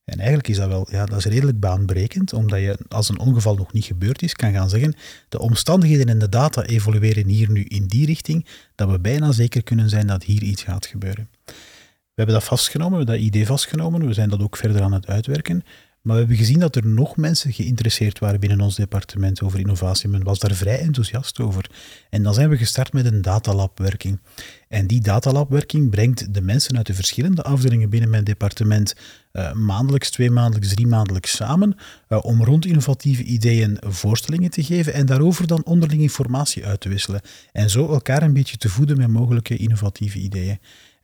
En 0.08 0.18
eigenlijk 0.18 0.48
is 0.48 0.56
dat 0.56 0.68
wel 0.68 0.88
ja, 0.90 1.06
dat 1.06 1.18
is 1.18 1.24
redelijk 1.24 1.60
baanbrekend, 1.60 2.32
omdat 2.32 2.60
je 2.60 2.78
als 2.88 3.08
een 3.08 3.18
ongeval 3.18 3.54
nog 3.54 3.72
niet 3.72 3.84
gebeurd 3.84 4.22
is, 4.22 4.34
kan 4.34 4.52
gaan 4.52 4.68
zeggen, 4.68 4.94
de 5.28 5.38
omstandigheden 5.38 6.06
en 6.06 6.18
de 6.18 6.28
data 6.28 6.62
evolueren 6.62 7.28
hier 7.28 7.50
nu 7.50 7.64
in 7.64 7.86
die 7.86 8.06
richting, 8.06 8.46
dat 8.74 8.90
we 8.90 9.00
bijna 9.00 9.32
zeker 9.32 9.62
kunnen 9.62 9.88
zijn 9.88 10.06
dat 10.06 10.22
hier 10.22 10.42
iets 10.42 10.62
gaat 10.62 10.86
gebeuren. 10.86 11.28
We 11.44 12.24
hebben 12.24 12.34
dat 12.34 12.44
vastgenomen, 12.44 12.92
we 12.92 12.98
hebben 12.98 13.16
dat 13.16 13.24
idee 13.24 13.46
vastgenomen, 13.46 14.06
we 14.06 14.12
zijn 14.12 14.28
dat 14.28 14.42
ook 14.42 14.56
verder 14.56 14.82
aan 14.82 14.92
het 14.92 15.06
uitwerken. 15.06 15.62
Maar 16.08 16.16
we 16.16 16.22
hebben 16.22 16.44
gezien 16.44 16.60
dat 16.60 16.76
er 16.76 16.86
nog 16.86 17.16
mensen 17.16 17.52
geïnteresseerd 17.52 18.18
waren 18.18 18.40
binnen 18.40 18.60
ons 18.60 18.76
departement 18.76 19.42
over 19.42 19.58
innovatie. 19.58 20.08
Men 20.08 20.22
was 20.22 20.38
daar 20.38 20.54
vrij 20.54 20.78
enthousiast 20.78 21.40
over. 21.40 21.70
En 22.10 22.22
dan 22.22 22.34
zijn 22.34 22.48
we 22.48 22.56
gestart 22.56 22.92
met 22.92 23.04
een 23.04 23.22
datalabwerking. 23.22 24.20
En 24.68 24.86
die 24.86 25.00
datalabwerking 25.00 25.90
brengt 25.90 26.34
de 26.34 26.40
mensen 26.40 26.76
uit 26.76 26.86
de 26.86 26.94
verschillende 26.94 27.42
afdelingen 27.42 27.90
binnen 27.90 28.10
mijn 28.10 28.24
departement 28.24 28.94
uh, 29.32 29.52
maandelijks, 29.52 30.10
twee 30.10 30.30
maandelijks, 30.30 30.74
drie 30.74 30.86
maandelijks 30.86 31.36
samen 31.36 31.76
uh, 32.08 32.18
om 32.22 32.44
rond 32.44 32.66
innovatieve 32.66 33.22
ideeën 33.22 33.78
voorstellingen 33.80 34.50
te 34.50 34.62
geven 34.64 34.92
en 34.92 35.06
daarover 35.06 35.46
dan 35.46 35.64
onderling 35.64 36.02
informatie 36.02 36.66
uit 36.66 36.80
te 36.80 36.88
wisselen. 36.88 37.20
En 37.52 37.70
zo 37.70 37.88
elkaar 37.88 38.22
een 38.22 38.32
beetje 38.32 38.56
te 38.56 38.68
voeden 38.68 38.96
met 38.96 39.08
mogelijke 39.08 39.56
innovatieve 39.56 40.18
ideeën. 40.18 40.58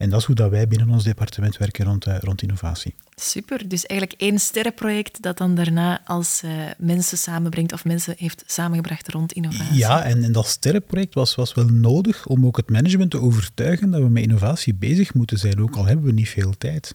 En 0.04 0.11
dat 0.11 0.20
is 0.20 0.26
hoe 0.26 0.34
dat 0.34 0.50
wij 0.50 0.68
binnen 0.68 0.88
ons 0.88 1.04
departement 1.04 1.56
werken 1.56 1.84
rond, 1.84 2.06
uh, 2.06 2.18
rond 2.18 2.42
innovatie. 2.42 2.94
Super, 3.14 3.68
dus 3.68 3.87
eigenlijk 3.87 4.20
één 4.20 4.38
sterrenproject 4.38 5.23
dat 5.23 5.38
dan 5.38 5.54
daarna 5.54 6.00
als 6.04 6.42
uh, 6.44 6.50
mensen 6.78 7.18
samenbrengt 7.18 7.73
of 7.73 7.84
mensen 7.84 8.14
heeft 8.18 8.44
samengebracht 8.46 9.08
rond 9.08 9.32
innovatie. 9.32 9.76
Ja, 9.76 10.02
en, 10.02 10.25
en 10.25 10.32
dat 10.32 10.46
sterrenproject 10.46 11.14
was, 11.14 11.34
was 11.34 11.54
wel 11.54 11.64
nodig 11.64 12.26
om 12.26 12.46
ook 12.46 12.56
het 12.56 12.70
management 12.70 13.11
te 13.11 13.20
overtuigen 13.20 13.90
dat 13.90 14.00
we 14.00 14.08
met 14.08 14.23
innovatie 14.23 14.75
bezig 14.75 15.14
moeten 15.14 15.38
zijn, 15.38 15.62
ook 15.62 15.76
al 15.76 15.87
hebben 15.87 16.04
we 16.04 16.12
niet 16.12 16.28
veel 16.28 16.54
tijd. 16.58 16.94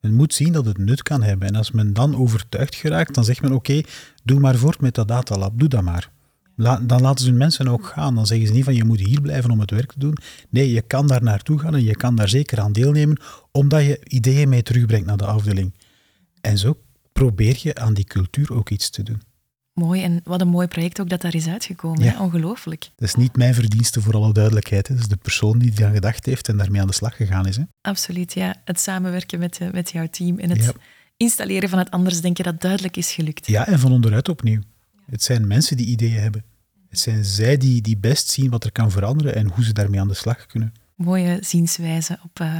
Men 0.00 0.14
moet 0.14 0.34
zien 0.34 0.52
dat 0.52 0.64
het 0.64 0.78
nut 0.78 1.02
kan 1.02 1.22
hebben. 1.22 1.48
En 1.48 1.54
als 1.54 1.70
men 1.70 1.92
dan 1.92 2.16
overtuigd 2.16 2.74
geraakt, 2.74 3.14
dan 3.14 3.24
zegt 3.24 3.42
men 3.42 3.52
oké, 3.52 3.80
doe 4.22 4.40
maar 4.40 4.56
voort 4.56 4.80
met 4.80 4.94
dat 4.94 5.08
datalab, 5.08 5.58
doe 5.58 5.68
dat 5.68 5.82
maar 5.82 6.10
dan 6.56 7.00
laten 7.00 7.24
ze 7.24 7.30
hun 7.30 7.38
mensen 7.38 7.68
ook 7.68 7.86
gaan. 7.86 8.14
Dan 8.14 8.26
zeggen 8.26 8.46
ze 8.46 8.52
niet 8.52 8.64
van 8.64 8.74
je 8.74 8.84
moet 8.84 9.00
hier 9.00 9.20
blijven 9.20 9.50
om 9.50 9.60
het 9.60 9.70
werk 9.70 9.92
te 9.92 9.98
doen. 9.98 10.16
Nee, 10.50 10.72
je 10.72 10.82
kan 10.82 11.06
daar 11.06 11.22
naartoe 11.22 11.58
gaan 11.58 11.74
en 11.74 11.84
je 11.84 11.96
kan 11.96 12.16
daar 12.16 12.28
zeker 12.28 12.60
aan 12.60 12.72
deelnemen, 12.72 13.18
omdat 13.50 13.84
je 13.84 14.00
ideeën 14.04 14.48
mee 14.48 14.62
terugbrengt 14.62 15.06
naar 15.06 15.16
de 15.16 15.26
afdeling. 15.26 15.74
En 16.40 16.58
zo 16.58 16.78
probeer 17.12 17.58
je 17.62 17.74
aan 17.74 17.94
die 17.94 18.04
cultuur 18.04 18.54
ook 18.54 18.70
iets 18.70 18.90
te 18.90 19.02
doen. 19.02 19.22
Mooi, 19.74 20.02
en 20.02 20.20
wat 20.24 20.40
een 20.40 20.48
mooi 20.48 20.66
project 20.66 21.00
ook 21.00 21.08
dat 21.08 21.20
daar 21.20 21.34
is 21.34 21.46
uitgekomen. 21.46 22.04
Ja. 22.04 22.20
Ongelooflijk. 22.20 22.90
Dat 22.96 23.08
is 23.08 23.14
niet 23.14 23.36
mijn 23.36 23.54
verdienste, 23.54 24.00
voor 24.00 24.14
alle 24.14 24.32
duidelijkheid. 24.32 24.88
Dat 24.88 24.98
is 24.98 25.08
de 25.08 25.16
persoon 25.16 25.58
die 25.58 25.84
aan 25.84 25.92
gedacht 25.92 26.26
heeft 26.26 26.48
en 26.48 26.56
daarmee 26.56 26.80
aan 26.80 26.86
de 26.86 26.92
slag 26.92 27.16
gegaan 27.16 27.46
is. 27.46 27.56
Hè? 27.56 27.62
Absoluut, 27.80 28.32
ja. 28.32 28.54
Het 28.64 28.80
samenwerken 28.80 29.38
met, 29.38 29.58
eh, 29.58 29.70
met 29.70 29.90
jouw 29.90 30.06
team 30.06 30.38
en 30.38 30.50
het 30.50 30.72
installeren 31.16 31.68
van 31.68 31.78
het 31.78 31.90
andersdenken 31.90 32.44
dat 32.44 32.60
duidelijk 32.60 32.96
is 32.96 33.12
gelukt. 33.12 33.46
Ja, 33.46 33.66
en 33.66 33.78
van 33.78 33.92
onderuit 33.92 34.28
opnieuw. 34.28 34.60
Het 35.06 35.22
zijn 35.22 35.46
mensen 35.46 35.76
die 35.76 35.86
ideeën 35.86 36.20
hebben. 36.20 36.44
Het 36.88 36.98
zijn 36.98 37.24
zij 37.24 37.56
die, 37.56 37.82
die 37.82 37.96
best 37.96 38.28
zien 38.28 38.50
wat 38.50 38.64
er 38.64 38.72
kan 38.72 38.90
veranderen 38.90 39.34
en 39.34 39.50
hoe 39.50 39.64
ze 39.64 39.72
daarmee 39.72 40.00
aan 40.00 40.08
de 40.08 40.14
slag 40.14 40.46
kunnen. 40.46 40.74
Mooie 40.94 41.38
zienswijze 41.40 42.18
op, 42.24 42.40
uh, 42.40 42.58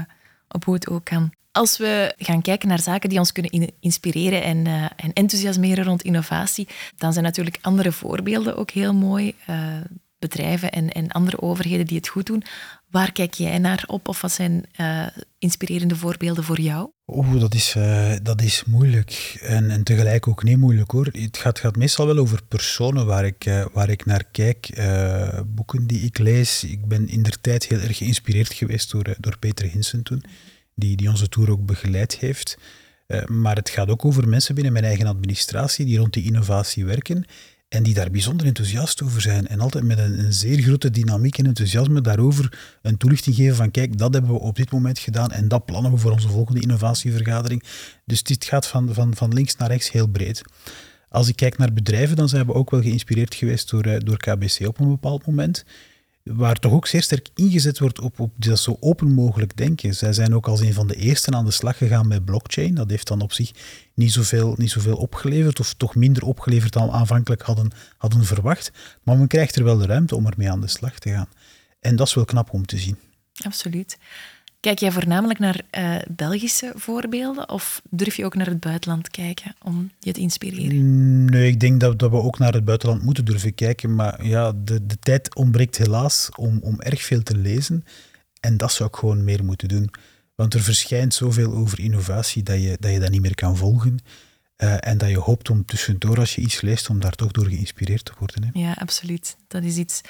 op 0.48 0.64
hoe 0.64 0.74
het 0.74 0.88
ook 0.88 1.04
kan. 1.04 1.32
Als 1.52 1.78
we 1.78 2.14
gaan 2.18 2.42
kijken 2.42 2.68
naar 2.68 2.80
zaken 2.80 3.08
die 3.08 3.18
ons 3.18 3.32
kunnen 3.32 3.72
inspireren 3.80 4.42
en, 4.42 4.66
uh, 4.66 4.82
en 4.82 5.12
enthousiasmeren 5.12 5.84
rond 5.84 6.02
innovatie, 6.02 6.68
dan 6.96 7.12
zijn 7.12 7.24
natuurlijk 7.24 7.58
andere 7.60 7.92
voorbeelden 7.92 8.56
ook 8.56 8.70
heel 8.70 8.94
mooi. 8.94 9.34
Uh, 9.50 9.76
bedrijven 10.18 10.72
en, 10.72 10.92
en 10.92 11.08
andere 11.08 11.40
overheden 11.40 11.86
die 11.86 11.96
het 11.96 12.08
goed 12.08 12.26
doen. 12.26 12.42
Waar 12.90 13.12
kijk 13.12 13.34
jij 13.34 13.58
naar 13.58 13.84
op 13.86 14.08
of 14.08 14.20
wat 14.20 14.32
zijn 14.32 14.64
inspirerende 15.38 15.96
voorbeelden 15.96 16.44
voor 16.44 16.60
jou? 16.60 16.90
Oeh, 17.06 17.40
dat 17.40 17.54
is, 17.54 17.74
uh, 17.74 18.12
dat 18.22 18.42
is 18.42 18.64
moeilijk 18.64 19.38
en, 19.40 19.70
en 19.70 19.82
tegelijk 19.82 20.28
ook 20.28 20.42
niet 20.42 20.58
moeilijk 20.58 20.90
hoor. 20.90 21.08
Het 21.12 21.36
gaat, 21.36 21.58
gaat 21.58 21.76
meestal 21.76 22.06
wel 22.06 22.18
over 22.18 22.40
personen 22.48 23.06
waar 23.06 23.24
ik, 23.24 23.46
uh, 23.46 23.64
waar 23.72 23.88
ik 23.88 24.06
naar 24.06 24.24
kijk, 24.30 24.70
boeken 25.46 25.86
die 25.86 26.00
ik 26.00 26.18
lees. 26.18 26.64
Ik 26.64 26.86
ben 26.86 27.08
in 27.08 27.22
der 27.22 27.40
tijd 27.40 27.66
heel 27.66 27.78
erg 27.78 27.96
geïnspireerd 27.96 28.52
geweest 28.52 28.90
door, 28.90 29.14
door 29.18 29.38
Peter 29.38 29.70
Hinsen 29.70 30.02
toen, 30.02 30.24
die, 30.74 30.96
die 30.96 31.08
onze 31.08 31.28
tour 31.28 31.50
ook 31.50 31.66
begeleid 31.66 32.16
heeft. 32.16 32.58
maar 33.26 33.56
het 33.56 33.70
gaat 33.70 33.88
ook 33.88 34.04
over 34.04 34.28
mensen 34.28 34.54
binnen 34.54 34.72
mijn 34.72 34.84
eigen 34.84 35.06
administratie 35.06 35.84
die 35.84 35.98
rond 35.98 36.12
die 36.12 36.24
innovatie 36.24 36.84
werken 36.84 37.24
en 37.74 37.82
die 37.82 37.94
daar 37.94 38.10
bijzonder 38.10 38.46
enthousiast 38.46 39.02
over 39.02 39.20
zijn. 39.20 39.46
En 39.46 39.60
altijd 39.60 39.84
met 39.84 39.98
een, 39.98 40.32
zeer 40.32 40.58
grote 40.58 40.90
dynamiek 40.90 41.38
en 41.38 41.46
enthousiasme 41.46 42.00
daarover 42.00 42.58
een 42.82 42.96
toelichting 42.96 43.36
geven 43.36 43.56
van 43.56 43.70
kijk, 43.70 43.98
dat 43.98 44.12
hebben 44.12 44.32
we 44.32 44.38
op 44.38 44.56
dit 44.56 44.72
moment 44.72 44.98
gedaan 44.98 45.30
en 45.30 45.48
dat 45.48 45.64
plannen 45.64 45.90
we 45.90 45.98
voor 45.98 46.12
onze 46.12 46.28
volgende 46.28 46.60
innovatievergadering. 46.60 47.62
Dus 48.04 48.22
dit 48.22 48.44
gaat 48.44 48.66
van, 48.66 48.94
van, 48.94 49.16
van 49.16 49.32
links 49.32 49.56
naar 49.56 49.68
rechts 49.68 49.90
heel 49.90 50.06
breed. 50.06 50.42
Als 51.08 51.28
ik 51.28 51.36
kijk 51.36 51.58
naar 51.58 51.72
bedrijven, 51.72 52.16
dan 52.16 52.28
zijn 52.28 52.46
we 52.46 52.54
ook 52.54 52.70
wel 52.70 52.82
geïnspireerd 52.82 53.34
geweest 53.34 53.70
door, 53.70 53.84
eh, 53.84 54.00
door 54.04 54.16
KBC 54.16 54.66
op 54.66 54.80
een 54.80 54.88
bepaald 54.88 55.26
moment 55.26 55.64
waar 56.24 56.58
toch 56.58 56.72
ook 56.72 56.86
zeer 56.86 57.02
sterk 57.02 57.28
ingezet 57.34 57.78
wordt 57.78 58.00
op, 58.00 58.20
op 58.20 58.32
dat 58.36 58.58
zo 58.58 58.76
open 58.80 59.12
mogelijk 59.12 59.56
denken. 59.56 59.94
Zij 59.94 60.12
zijn 60.12 60.34
ook 60.34 60.48
als 60.48 60.60
een 60.60 60.72
van 60.72 60.86
de 60.86 60.94
eersten 60.94 61.34
aan 61.34 61.44
de 61.44 61.50
slag 61.50 61.76
gegaan 61.76 62.08
met 62.08 62.24
blockchain. 62.24 62.74
Dat 62.74 62.90
heeft 62.90 63.08
dan 63.08 63.20
op 63.20 63.32
zich 63.32 63.50
niet 63.94 64.12
zoveel, 64.12 64.54
niet 64.56 64.70
zoveel 64.70 64.96
opgeleverd, 64.96 65.60
of 65.60 65.74
toch 65.74 65.94
minder 65.94 66.22
opgeleverd 66.22 66.72
dan 66.72 66.86
we 66.86 66.92
aanvankelijk 66.92 67.42
hadden, 67.42 67.70
hadden 67.96 68.24
verwacht. 68.24 68.72
Maar 69.02 69.16
men 69.16 69.26
krijgt 69.26 69.56
er 69.56 69.64
wel 69.64 69.78
de 69.78 69.86
ruimte 69.86 70.16
om 70.16 70.26
ermee 70.26 70.50
aan 70.50 70.60
de 70.60 70.68
slag 70.68 70.98
te 70.98 71.10
gaan. 71.10 71.28
En 71.80 71.96
dat 71.96 72.06
is 72.06 72.14
wel 72.14 72.24
knap 72.24 72.52
om 72.52 72.66
te 72.66 72.78
zien. 72.78 72.98
Absoluut. 73.42 73.98
Kijk 74.64 74.78
jij 74.78 74.92
voornamelijk 74.92 75.38
naar 75.38 75.60
uh, 75.78 75.96
Belgische 76.08 76.72
voorbeelden 76.76 77.48
of 77.48 77.82
durf 77.90 78.16
je 78.16 78.24
ook 78.24 78.34
naar 78.34 78.46
het 78.46 78.60
buitenland 78.60 79.10
kijken 79.10 79.54
om 79.62 79.90
je 79.98 80.12
te 80.12 80.20
inspireren? 80.20 81.24
Nee, 81.24 81.48
ik 81.48 81.60
denk 81.60 81.80
dat, 81.80 81.98
dat 81.98 82.10
we 82.10 82.16
ook 82.16 82.38
naar 82.38 82.52
het 82.52 82.64
buitenland 82.64 83.02
moeten 83.02 83.24
durven 83.24 83.54
kijken. 83.54 83.94
Maar 83.94 84.26
ja, 84.26 84.52
de, 84.64 84.86
de 84.86 84.98
tijd 84.98 85.34
ontbreekt 85.34 85.76
helaas 85.76 86.28
om, 86.36 86.58
om 86.62 86.80
erg 86.80 87.02
veel 87.02 87.22
te 87.22 87.36
lezen. 87.36 87.84
En 88.40 88.56
dat 88.56 88.72
zou 88.72 88.88
ik 88.88 88.96
gewoon 88.96 89.24
meer 89.24 89.44
moeten 89.44 89.68
doen. 89.68 89.90
Want 90.34 90.54
er 90.54 90.60
verschijnt 90.60 91.14
zoveel 91.14 91.52
over 91.52 91.80
innovatie 91.80 92.42
dat 92.42 92.62
je 92.62 92.76
dat, 92.80 92.92
je 92.92 93.00
dat 93.00 93.10
niet 93.10 93.22
meer 93.22 93.34
kan 93.34 93.56
volgen. 93.56 93.98
Uh, 94.62 94.76
en 94.80 94.98
dat 94.98 95.08
je 95.08 95.18
hoopt 95.18 95.50
om 95.50 95.64
tussendoor, 95.64 96.18
als 96.18 96.34
je 96.34 96.40
iets 96.40 96.60
leest, 96.60 96.90
om 96.90 97.00
daar 97.00 97.14
toch 97.14 97.30
door 97.30 97.46
geïnspireerd 97.46 98.04
te 98.04 98.12
worden. 98.18 98.44
Hè? 98.44 98.60
Ja, 98.60 98.72
absoluut. 98.72 99.36
Dat 99.48 99.62
is 99.62 99.76
iets, 99.76 100.00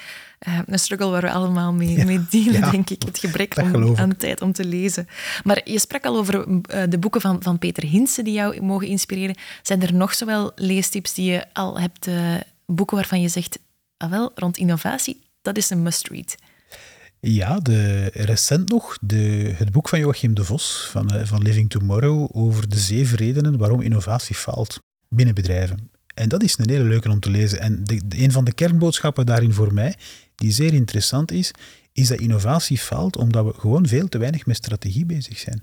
uh, 0.47 0.59
een 0.65 0.79
struggle 0.79 1.09
waar 1.09 1.21
we 1.21 1.31
allemaal 1.31 1.73
mee, 1.73 1.97
ja. 1.97 2.05
mee 2.05 2.25
dealen, 2.29 2.59
ja, 2.59 2.71
denk 2.71 2.89
ik. 2.89 3.03
Het 3.03 3.19
gebrek 3.19 3.57
om, 3.57 3.97
aan 3.97 4.17
tijd 4.17 4.41
om 4.41 4.53
te 4.53 4.65
lezen. 4.65 5.07
Maar 5.43 5.61
je 5.69 5.79
sprak 5.79 6.05
al 6.05 6.17
over 6.17 6.47
uh, 6.47 6.83
de 6.89 6.99
boeken 6.99 7.21
van, 7.21 7.43
van 7.43 7.59
Peter 7.59 7.83
Hinsen 7.83 8.23
die 8.23 8.33
jou 8.33 8.61
mogen 8.61 8.87
inspireren. 8.87 9.35
Zijn 9.61 9.81
er 9.81 9.93
nog 9.93 10.13
zowel 10.13 10.51
leestips 10.55 11.13
die 11.13 11.31
je 11.31 11.45
al 11.53 11.79
hebt, 11.79 12.07
boeken 12.65 12.97
waarvan 12.97 13.21
je 13.21 13.29
zegt, 13.29 13.59
ah 13.97 14.09
wel, 14.09 14.31
rond 14.35 14.57
innovatie, 14.57 15.21
dat 15.41 15.57
is 15.57 15.69
een 15.69 15.83
must-read? 15.83 16.35
Ja, 17.27 17.59
de, 17.59 18.09
recent 18.13 18.69
nog 18.69 18.97
de, 19.01 19.53
het 19.55 19.71
boek 19.71 19.89
van 19.89 19.99
Joachim 19.99 20.33
de 20.33 20.43
Vos 20.43 20.87
van, 20.91 21.15
uh, 21.15 21.25
van 21.25 21.41
Living 21.41 21.69
Tomorrow 21.69 22.29
over 22.33 22.69
de 22.69 22.77
zeven 22.77 23.17
redenen 23.17 23.57
waarom 23.57 23.81
innovatie 23.81 24.35
faalt 24.35 24.79
binnen 25.09 25.35
bedrijven. 25.35 25.89
En 26.13 26.29
dat 26.29 26.43
is 26.43 26.57
een 26.57 26.69
hele 26.69 26.83
leuke 26.83 27.09
om 27.09 27.19
te 27.19 27.29
lezen. 27.29 27.59
En 27.59 27.83
de, 27.83 28.01
een 28.09 28.31
van 28.31 28.45
de 28.45 28.53
kernboodschappen 28.53 29.25
daarin 29.25 29.53
voor 29.53 29.73
mij, 29.73 29.95
die 30.35 30.51
zeer 30.51 30.73
interessant 30.73 31.31
is, 31.31 31.51
is 31.91 32.07
dat 32.07 32.19
innovatie 32.19 32.77
faalt 32.77 33.17
omdat 33.17 33.45
we 33.45 33.53
gewoon 33.59 33.87
veel 33.87 34.07
te 34.07 34.17
weinig 34.17 34.45
met 34.45 34.55
strategie 34.55 35.05
bezig 35.05 35.37
zijn. 35.37 35.61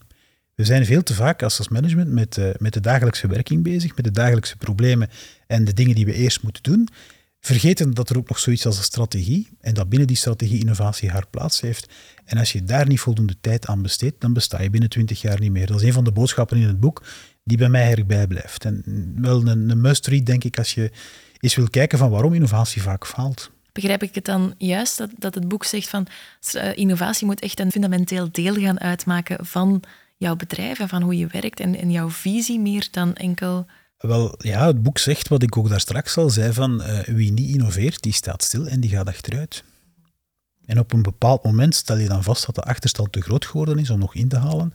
We 0.54 0.64
zijn 0.64 0.86
veel 0.86 1.02
te 1.02 1.14
vaak 1.14 1.42
als, 1.42 1.58
als 1.58 1.68
management 1.68 2.10
met, 2.10 2.36
uh, 2.36 2.48
met 2.58 2.72
de 2.72 2.80
dagelijkse 2.80 3.26
werking 3.26 3.62
bezig, 3.62 3.96
met 3.96 4.04
de 4.04 4.10
dagelijkse 4.10 4.56
problemen 4.56 5.10
en 5.46 5.64
de 5.64 5.72
dingen 5.72 5.94
die 5.94 6.04
we 6.04 6.14
eerst 6.14 6.42
moeten 6.42 6.62
doen 6.62 6.88
vergeten 7.46 7.94
dat 7.94 8.10
er 8.10 8.16
ook 8.16 8.28
nog 8.28 8.38
zoiets 8.38 8.66
als 8.66 8.76
een 8.76 8.82
strategie 8.82 9.48
en 9.60 9.74
dat 9.74 9.88
binnen 9.88 10.08
die 10.08 10.16
strategie 10.16 10.60
innovatie 10.60 11.10
haar 11.10 11.26
plaats 11.30 11.60
heeft. 11.60 11.88
En 12.24 12.38
als 12.38 12.52
je 12.52 12.64
daar 12.64 12.88
niet 12.88 13.00
voldoende 13.00 13.36
tijd 13.40 13.66
aan 13.66 13.82
besteedt, 13.82 14.20
dan 14.20 14.32
besta 14.32 14.62
je 14.62 14.70
binnen 14.70 14.90
twintig 14.90 15.20
jaar 15.20 15.40
niet 15.40 15.50
meer. 15.50 15.66
Dat 15.66 15.80
is 15.80 15.86
een 15.86 15.92
van 15.92 16.04
de 16.04 16.12
boodschappen 16.12 16.56
in 16.56 16.66
het 16.66 16.80
boek 16.80 17.02
die 17.44 17.56
bij 17.56 17.68
mij 17.68 17.90
erg 17.90 18.06
bijblijft. 18.06 18.64
En 18.64 18.82
wel 19.16 19.46
een, 19.46 19.80
must-read, 19.80 20.26
denk 20.26 20.44
ik, 20.44 20.58
als 20.58 20.74
je 20.74 20.90
eens 21.40 21.54
wil 21.54 21.70
kijken 21.70 21.98
van 21.98 22.10
waarom 22.10 22.34
innovatie 22.34 22.82
vaak 22.82 23.06
faalt. 23.06 23.50
Begrijp 23.72 24.02
ik 24.02 24.14
het 24.14 24.24
dan 24.24 24.54
juist 24.58 24.98
dat, 24.98 25.10
dat 25.18 25.34
het 25.34 25.48
boek 25.48 25.64
zegt 25.64 25.88
van 25.88 26.06
uh, 26.54 26.76
innovatie 26.76 27.26
moet 27.26 27.40
echt 27.40 27.60
een 27.60 27.70
fundamenteel 27.70 28.28
deel 28.32 28.54
gaan 28.54 28.80
uitmaken 28.80 29.46
van 29.46 29.82
jouw 30.16 30.36
bedrijf 30.36 30.78
en 30.78 30.88
van 30.88 31.02
hoe 31.02 31.16
je 31.16 31.26
werkt 31.26 31.60
en, 31.60 31.78
en 31.78 31.90
jouw 31.90 32.10
visie 32.10 32.60
meer 32.60 32.88
dan 32.90 33.14
enkel 33.14 33.66
Wel, 34.02 34.34
ja, 34.38 34.66
het 34.66 34.82
boek 34.82 34.98
zegt 34.98 35.28
wat 35.28 35.42
ik 35.42 35.56
ook 35.56 35.68
daar 35.68 35.80
straks 35.80 36.16
al 36.16 36.30
zei, 36.30 36.52
van 36.52 36.80
uh, 36.80 36.98
wie 36.98 37.32
niet 37.32 37.54
innoveert, 37.54 38.02
die 38.02 38.12
staat 38.12 38.42
stil 38.42 38.66
en 38.66 38.80
die 38.80 38.90
gaat 38.90 39.06
achteruit. 39.06 39.64
En 40.64 40.78
op 40.78 40.92
een 40.92 41.02
bepaald 41.02 41.44
moment 41.44 41.74
stel 41.74 41.96
je 41.96 42.08
dan 42.08 42.22
vast 42.22 42.46
dat 42.46 42.54
de 42.54 42.62
achterstand 42.62 43.12
te 43.12 43.20
groot 43.20 43.46
geworden 43.46 43.78
is 43.78 43.90
om 43.90 43.98
nog 43.98 44.14
in 44.14 44.28
te 44.28 44.38
halen. 44.38 44.72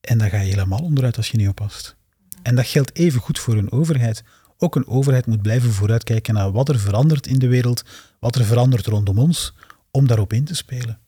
En 0.00 0.18
dan 0.18 0.30
ga 0.30 0.40
je 0.40 0.50
helemaal 0.50 0.82
onderuit 0.82 1.16
als 1.16 1.30
je 1.30 1.36
niet 1.36 1.48
oppast. 1.48 1.96
En 2.42 2.54
dat 2.54 2.66
geldt 2.66 2.96
even 2.96 3.20
goed 3.20 3.38
voor 3.38 3.56
een 3.56 3.72
overheid. 3.72 4.22
Ook 4.58 4.76
een 4.76 4.86
overheid 4.86 5.26
moet 5.26 5.42
blijven 5.42 5.72
vooruitkijken 5.72 6.34
naar 6.34 6.52
wat 6.52 6.68
er 6.68 6.78
verandert 6.78 7.26
in 7.26 7.38
de 7.38 7.48
wereld, 7.48 7.82
wat 8.20 8.36
er 8.36 8.44
verandert 8.44 8.86
rondom 8.86 9.18
ons, 9.18 9.54
om 9.90 10.06
daarop 10.06 10.32
in 10.32 10.44
te 10.44 10.54
spelen. 10.54 10.98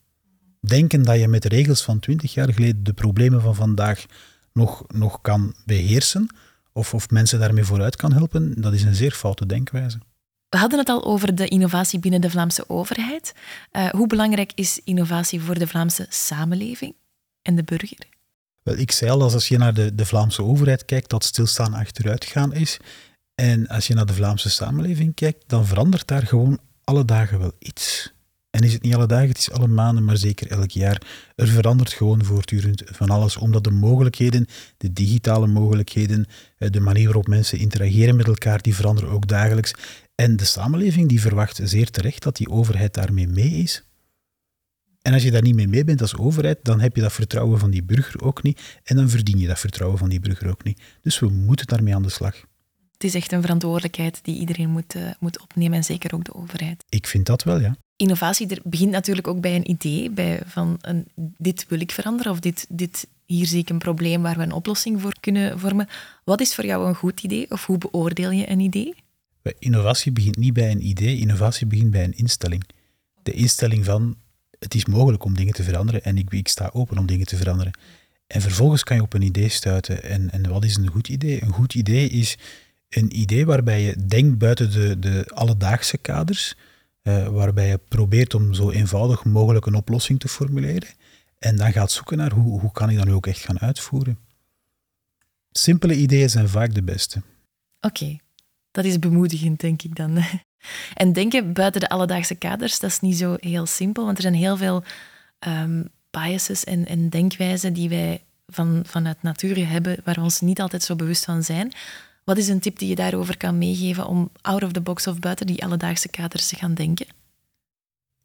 Denken 0.61 1.03
dat 1.03 1.19
je 1.19 1.29
met 1.29 1.45
regels 1.45 1.83
van 1.83 1.99
twintig 1.99 2.35
jaar 2.35 2.53
geleden 2.53 2.85
de 2.85 2.93
problemen 2.93 3.43
van 3.43 3.55
vandaag 3.55 4.05
nog, 4.53 4.85
nog 4.89 5.21
kan 5.21 5.55
beheersen, 5.65 6.29
of, 6.73 6.95
of 6.95 7.11
mensen 7.11 7.41
daarmee 7.41 7.65
vooruit 7.65 7.97
kan 7.97 8.13
helpen, 8.13 8.61
dat 8.61 8.73
is 8.73 8.83
een 8.83 8.95
zeer 8.95 9.13
foute 9.13 9.47
denkwijze. 9.47 9.99
We 10.49 10.59
hadden 10.59 10.79
het 10.79 10.89
al 10.89 11.05
over 11.05 11.35
de 11.35 11.49
innovatie 11.49 11.99
binnen 11.99 12.21
de 12.21 12.31
Vlaamse 12.31 12.69
overheid. 12.69 13.35
Uh, 13.73 13.89
hoe 13.89 14.07
belangrijk 14.07 14.53
is 14.55 14.81
innovatie 14.85 15.41
voor 15.41 15.59
de 15.59 15.67
Vlaamse 15.67 16.07
samenleving 16.09 16.95
en 17.43 17.57
de 17.57 17.63
burger? 17.63 18.07
Wel, 18.63 18.77
ik 18.77 18.91
zei 18.91 19.11
al, 19.11 19.23
als 19.23 19.49
je 19.49 19.59
naar 19.59 19.75
de, 19.75 19.95
de 19.95 20.07
Vlaamse 20.07 20.43
overheid 20.43 20.85
kijkt, 20.85 21.11
dat 21.11 21.25
stilstaan 21.25 21.75
achteruit 21.75 22.25
gaan 22.25 22.53
is. 22.53 22.79
En 23.35 23.69
als 23.69 23.87
je 23.87 23.95
naar 23.95 24.07
de 24.07 24.15
Vlaamse 24.15 24.51
samenleving 24.51 25.15
kijkt, 25.15 25.49
dan 25.49 25.67
verandert 25.67 26.09
daar 26.09 26.27
gewoon 26.27 26.59
alle 26.85 27.05
dagen 27.05 27.39
wel 27.39 27.53
iets. 27.59 28.13
En 28.53 28.63
is 28.63 28.73
het 28.73 28.83
niet 28.83 28.95
alle 28.95 29.07
dagen, 29.07 29.29
het 29.29 29.39
is 29.39 29.51
alle 29.51 29.67
maanden, 29.67 30.05
maar 30.05 30.17
zeker 30.17 30.51
elk 30.51 30.71
jaar. 30.71 31.03
Er 31.35 31.49
verandert 31.49 31.93
gewoon 31.93 32.25
voortdurend 32.25 32.83
van 32.85 33.11
alles, 33.11 33.37
omdat 33.37 33.65
de 33.65 33.71
mogelijkheden, 33.71 34.47
de 34.77 34.93
digitale 34.93 35.47
mogelijkheden, 35.47 36.27
eh, 36.59 36.71
de 36.71 36.81
manier 36.81 37.05
waarop 37.05 37.27
mensen 37.27 37.59
interageren 37.59 38.17
met 38.17 38.27
elkaar, 38.27 38.63
die 38.63 38.75
veranderen 38.75 39.11
ook 39.11 39.27
dagelijks. 39.27 39.75
En 40.15 40.37
de 40.37 40.45
samenleving 40.45 41.09
die 41.09 41.21
verwacht 41.21 41.61
zeer 41.63 41.91
terecht 41.91 42.23
dat 42.23 42.37
die 42.37 42.49
overheid 42.49 42.95
daarmee 42.95 43.29
mee 43.29 43.51
is. 43.51 43.85
En 45.03 45.13
als 45.13 45.23
je 45.23 45.31
daar 45.31 45.43
niet 45.43 45.55
mee 45.55 45.69
mee 45.69 45.85
bent 45.85 46.01
als 46.01 46.17
overheid, 46.17 46.59
dan 46.63 46.81
heb 46.81 46.97
je 46.97 47.03
dat 47.03 47.13
vertrouwen 47.13 47.59
van 47.59 47.71
die 47.71 47.83
burger 47.83 48.23
ook 48.23 48.43
niet. 48.43 48.81
En 48.85 48.97
dan 48.97 49.09
verdien 49.09 49.39
je 49.39 49.47
dat 49.47 49.59
vertrouwen 49.59 49.99
van 49.99 50.09
die 50.09 50.21
burger 50.21 50.49
ook 50.49 50.65
niet. 50.65 50.81
Dus 51.03 51.19
we 51.19 51.29
moeten 51.29 51.67
daarmee 51.67 51.95
aan 51.95 52.03
de 52.03 52.11
slag. 52.11 52.45
Het 52.93 53.05
is 53.05 53.15
echt 53.15 53.33
een 53.33 53.43
verantwoordelijkheid 53.43 54.19
die 54.23 54.39
iedereen 54.39 54.71
moet, 54.71 54.95
uh, 54.95 55.11
moet 55.21 55.41
opnemen 55.41 55.77
en 55.77 55.85
zeker 55.85 56.15
ook 56.15 56.25
de 56.25 56.35
overheid. 56.35 56.85
Ik 56.89 57.07
vind 57.07 57.27
dat 57.27 57.43
wel, 57.43 57.61
ja. 57.61 57.77
Innovatie 58.03 58.49
er 58.49 58.61
begint 58.65 58.91
natuurlijk 58.91 59.27
ook 59.29 59.41
bij 59.41 59.55
een 59.55 59.71
idee, 59.71 60.11
bij 60.11 60.41
van 60.47 60.79
een, 60.81 61.07
dit 61.39 61.67
wil 61.69 61.81
ik 61.81 61.93
veranderen 61.93 62.33
of 62.33 62.41
dit, 62.41 62.67
dit, 62.69 63.07
hier 63.27 63.47
zie 63.47 63.59
ik 63.59 63.69
een 63.69 63.79
probleem 63.79 64.23
waar 64.23 64.37
we 64.37 64.43
een 64.43 64.53
oplossing 64.53 65.01
voor 65.01 65.15
kunnen 65.21 65.59
vormen. 65.59 65.89
Wat 66.25 66.41
is 66.41 66.55
voor 66.55 66.67
jou 66.67 66.89
een 66.89 66.95
goed 66.95 67.23
idee 67.23 67.51
of 67.51 67.67
hoe 67.67 67.79
beoordeel 67.79 68.31
je 68.31 68.51
een 68.51 68.61
idee? 68.61 68.95
Innovatie 69.59 70.13
begint 70.13 70.37
niet 70.37 70.53
bij 70.53 70.71
een 70.71 70.87
idee, 70.87 71.19
innovatie 71.19 71.67
begint 71.67 71.91
bij 71.91 72.05
een 72.05 72.17
instelling. 72.17 72.65
De 73.23 73.33
instelling 73.33 73.85
van 73.85 74.17
het 74.59 74.75
is 74.75 74.87
mogelijk 74.87 75.25
om 75.25 75.35
dingen 75.35 75.55
te 75.55 75.63
veranderen 75.63 76.05
en 76.05 76.19
ik, 76.19 76.33
ik 76.33 76.49
sta 76.49 76.71
open 76.73 76.99
om 76.99 77.07
dingen 77.07 77.27
te 77.27 77.37
veranderen. 77.37 77.73
En 78.27 78.41
vervolgens 78.41 78.85
kan 78.85 78.97
je 78.97 79.03
op 79.03 79.15
een 79.15 79.23
idee 79.23 79.49
stuiten. 79.49 80.03
En, 80.03 80.31
en 80.31 80.49
wat 80.49 80.65
is 80.65 80.77
een 80.77 80.91
goed 80.91 81.09
idee? 81.09 81.43
Een 81.43 81.53
goed 81.53 81.75
idee 81.75 82.09
is 82.09 82.39
een 82.89 83.19
idee 83.19 83.47
waarbij 83.47 83.83
je 83.83 84.07
denkt 84.07 84.39
buiten 84.39 84.71
de, 84.73 84.99
de 84.99 85.25
alledaagse 85.35 85.99
kaders, 85.99 86.55
uh, 87.03 87.29
waarbij 87.29 87.69
je 87.69 87.79
probeert 87.89 88.35
om 88.35 88.55
zo 88.55 88.71
eenvoudig 88.71 89.25
mogelijk 89.25 89.67
een 89.67 89.75
oplossing 89.75 90.21
te 90.21 90.29
formuleren. 90.29 90.89
En 91.39 91.57
dan 91.57 91.73
gaat 91.73 91.91
zoeken 91.91 92.17
naar 92.17 92.33
hoe, 92.33 92.61
hoe 92.61 92.73
kan 92.73 92.91
ik 92.91 92.97
dat 92.97 93.07
nu 93.07 93.13
ook 93.13 93.27
echt 93.27 93.45
gaan 93.45 93.61
uitvoeren. 93.61 94.19
Simpele 95.51 95.95
ideeën 95.95 96.31
zijn 96.31 96.49
vaak 96.49 96.75
de 96.75 96.83
beste. 96.83 97.23
Oké, 97.81 98.19
dat 98.71 98.85
is 98.85 98.99
bemoedigend, 98.99 99.61
denk 99.61 99.83
ik 99.83 99.97
dan. 99.97 100.19
En 100.95 101.13
denken 101.13 101.53
buiten 101.53 101.81
de 101.81 101.89
alledaagse 101.89 102.35
kaders, 102.35 102.79
dat 102.79 102.91
is 102.91 103.01
niet 103.01 103.17
zo 103.17 103.37
heel 103.41 103.67
simpel, 103.67 104.05
want 104.05 104.17
er 104.17 104.23
zijn 104.23 104.35
heel 104.35 104.57
veel 104.57 104.85
um, 105.47 105.89
biases 106.11 106.65
en, 106.65 106.87
en 106.87 107.09
denkwijzen 107.09 107.73
die 107.73 107.89
wij 107.89 108.23
van, 108.47 108.83
vanuit 108.87 109.23
nature 109.23 109.65
hebben, 109.65 110.01
waar 110.05 110.15
we 110.15 110.21
ons 110.21 110.41
niet 110.41 110.61
altijd 110.61 110.83
zo 110.83 110.97
bewust 110.97 111.25
van 111.25 111.43
zijn. 111.43 111.73
Wat 112.25 112.39
is 112.39 112.49
een 112.49 112.61
tip 112.61 112.79
die 112.79 112.89
je 112.89 112.95
daarover 112.95 113.37
kan 113.37 113.59
meegeven 113.59 114.07
om 114.07 114.31
out 114.41 114.63
of 114.63 114.73
the 114.73 114.81
box 114.81 115.07
of 115.07 115.19
buiten 115.19 115.47
die 115.47 115.65
alledaagse 115.65 116.09
kaders 116.09 116.47
te 116.47 116.57
gaan 116.57 116.75
denken? 116.75 117.07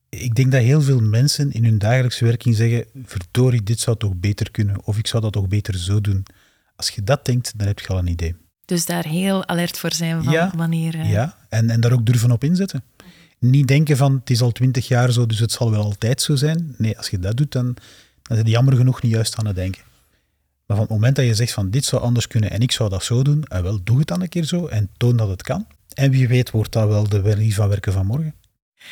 Ik 0.10 0.36
denk 0.36 0.52
dat 0.52 0.62
heel 0.62 0.82
veel 0.82 1.00
mensen 1.00 1.52
in 1.52 1.64
hun 1.64 1.78
dagelijkse 1.78 2.26
werking 2.26 2.56
zeggen: 2.56 2.86
verdorie, 3.06 3.64
dit 3.64 3.80
zou 3.80 3.98
toch 3.98 4.16
beter 4.16 4.52
kunnen, 4.52 4.86
of 4.86 4.98
ik 4.98 5.08
zou 5.08 5.22
dat 5.22 5.34
toch 5.34 5.48
beter 5.48 5.78
zo 5.78 6.02
doen. 6.02 6.26
Als 6.76 6.90
je 6.90 7.04
dat 7.04 7.26
denkt, 7.26 7.54
dan 7.58 7.68
heb 7.68 7.80
je 7.80 7.88
al 7.88 7.98
een 7.98 8.08
idee. 8.08 8.36
Dus 8.66 8.86
daar 8.86 9.06
heel 9.06 9.48
alert 9.48 9.78
voor 9.78 9.94
zijn 9.94 10.24
van 10.24 10.34
ja, 10.34 10.52
wanneer... 10.56 10.96
Uh... 10.96 11.12
Ja, 11.12 11.38
en, 11.50 11.70
en 11.70 11.82
daar 11.82 11.92
ook 11.92 12.06
durven 12.06 12.32
op 12.32 12.44
inzetten. 12.44 12.84
Niet 13.40 13.68
denken 13.68 13.98
van, 13.98 14.14
het 14.14 14.30
is 14.30 14.42
al 14.42 14.52
twintig 14.52 14.88
jaar 14.88 15.12
zo, 15.12 15.26
dus 15.26 15.40
het 15.40 15.52
zal 15.52 15.72
wel 15.72 15.84
altijd 15.84 16.22
zo 16.22 16.36
zijn. 16.36 16.76
Nee, 16.78 16.98
als 16.98 17.10
je 17.10 17.20
dat 17.20 17.38
doet, 17.38 17.52
dan, 17.52 17.66
dan 18.22 18.38
is 18.38 18.38
het 18.38 18.48
jammer 18.48 18.76
genoeg 18.76 19.02
niet 19.02 19.12
juist 19.12 19.36
aan 19.36 19.46
het 19.46 19.56
denken. 19.56 19.82
Maar 20.68 20.78
van 20.78 20.86
het 20.86 20.90
moment 20.90 21.16
dat 21.16 21.26
je 21.26 21.36
zegt 21.36 21.54
van, 21.54 21.70
dit 21.70 21.86
zou 21.86 22.02
anders 22.02 22.28
kunnen 22.28 22.52
en 22.52 22.62
ik 22.62 22.72
zou 22.72 22.90
dat 22.90 23.04
zo 23.04 23.24
doen, 23.24 23.44
en 23.44 23.64
wel, 23.64 23.84
doe 23.84 23.98
het 23.98 24.08
dan 24.08 24.22
een 24.22 24.30
keer 24.30 24.44
zo 24.44 24.66
en 24.66 24.90
toon 24.98 25.18
dat 25.18 25.30
het 25.30 25.42
kan. 25.42 25.68
En 25.94 26.12
wie 26.12 26.28
weet 26.28 26.52
wordt 26.52 26.72
dat 26.72 26.88
wel 26.88 27.10
de 27.10 27.22
manier 27.22 27.54
van 27.54 27.70
werken 27.70 27.94
van 27.94 28.06
morgen. 28.06 28.36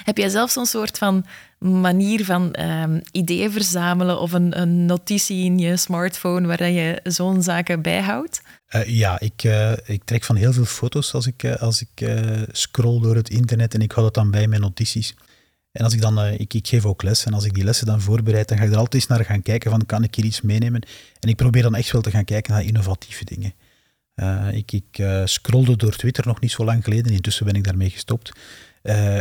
Heb 0.03 0.17
jij 0.17 0.29
zelf 0.29 0.51
zo'n 0.51 0.65
soort 0.65 0.97
van 0.97 1.25
manier 1.59 2.25
van 2.25 2.59
um, 2.59 3.01
ideeën 3.11 3.51
verzamelen 3.51 4.19
of 4.19 4.31
een, 4.31 4.61
een, 4.61 4.85
notitie 4.85 5.45
in 5.45 5.59
je 5.59 5.77
smartphone 5.77 6.47
waar 6.47 6.69
je 6.69 6.99
zo'n 7.03 7.43
zaken 7.43 7.81
bijhoudt? 7.81 8.41
Uh, 8.75 8.85
ja, 8.85 9.19
ik, 9.19 9.43
uh, 9.43 9.71
ik 9.85 10.03
trek 10.03 10.23
van 10.23 10.35
heel 10.35 10.53
veel 10.53 10.65
foto's 10.65 11.13
als 11.13 11.27
ik, 11.27 11.43
uh, 11.43 11.55
als 11.55 11.81
ik 11.81 12.09
scroll 12.51 13.01
door 13.01 13.15
het 13.15 13.29
internet 13.29 13.73
en 13.73 13.81
ik 13.81 13.91
hou 13.91 14.05
dat 14.05 14.13
dan 14.13 14.31
bij 14.31 14.47
mijn 14.47 14.61
notities. 14.61 15.15
En 15.75 15.83
als 15.83 15.93
ik 15.93 16.01
dan, 16.01 16.25
ik, 16.25 16.53
ik 16.53 16.67
geef 16.67 16.85
ook 16.85 17.03
les 17.03 17.25
en 17.25 17.33
als 17.33 17.45
ik 17.45 17.53
die 17.53 17.63
lessen 17.63 17.85
dan 17.85 18.01
voorbereid, 18.01 18.47
dan 18.47 18.57
ga 18.57 18.63
ik 18.63 18.71
er 18.71 18.77
altijd 18.77 18.93
eens 18.93 19.07
naar 19.07 19.25
gaan 19.25 19.41
kijken 19.41 19.71
van 19.71 19.85
kan 19.85 20.03
ik 20.03 20.15
hier 20.15 20.25
iets 20.25 20.41
meenemen? 20.41 20.81
En 21.19 21.29
ik 21.29 21.35
probeer 21.35 21.61
dan 21.61 21.75
echt 21.75 21.91
wel 21.91 22.01
te 22.01 22.11
gaan 22.11 22.23
kijken 22.23 22.53
naar 22.53 22.63
innovatieve 22.63 23.25
dingen. 23.25 23.53
ik 24.55 24.71
ik 24.71 25.05
scrollde 25.25 25.75
door 25.75 25.95
Twitter 25.95 26.27
nog 26.27 26.39
niet 26.39 26.51
zo 26.51 26.65
lang 26.65 26.83
geleden, 26.83 27.11
intussen 27.11 27.45
ben 27.45 27.55
ik 27.55 27.63
daarmee 27.63 27.89
gestopt. 27.89 28.31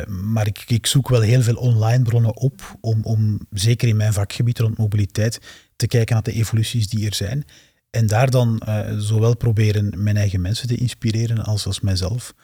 Maar 0.06 0.46
ik, 0.46 0.64
ik, 0.66 0.86
zoek 0.86 1.08
wel 1.08 1.20
heel 1.20 1.42
veel 1.42 1.56
online 1.56 2.02
bronnen 2.02 2.36
op, 2.36 2.76
om, 2.80 3.00
om 3.02 3.46
zeker 3.50 3.88
in 3.88 3.96
mijn 3.96 4.12
vakgebied 4.12 4.58
rond 4.58 4.78
mobiliteit 4.78 5.40
te 5.76 5.86
kijken 5.86 6.14
naar 6.14 6.24
de 6.24 6.32
evoluties 6.32 6.88
die 6.88 7.06
er 7.06 7.14
zijn. 7.14 7.44
En 7.90 8.06
daar 8.06 8.30
dan 8.30 8.62
zowel 8.98 9.36
proberen 9.36 10.02
mijn 10.02 10.16
eigen 10.16 10.40
mensen 10.40 10.68
te 10.68 10.76
inspireren 10.76 11.44
als, 11.44 11.66
als 11.66 11.80
mijzelf. 11.80 12.34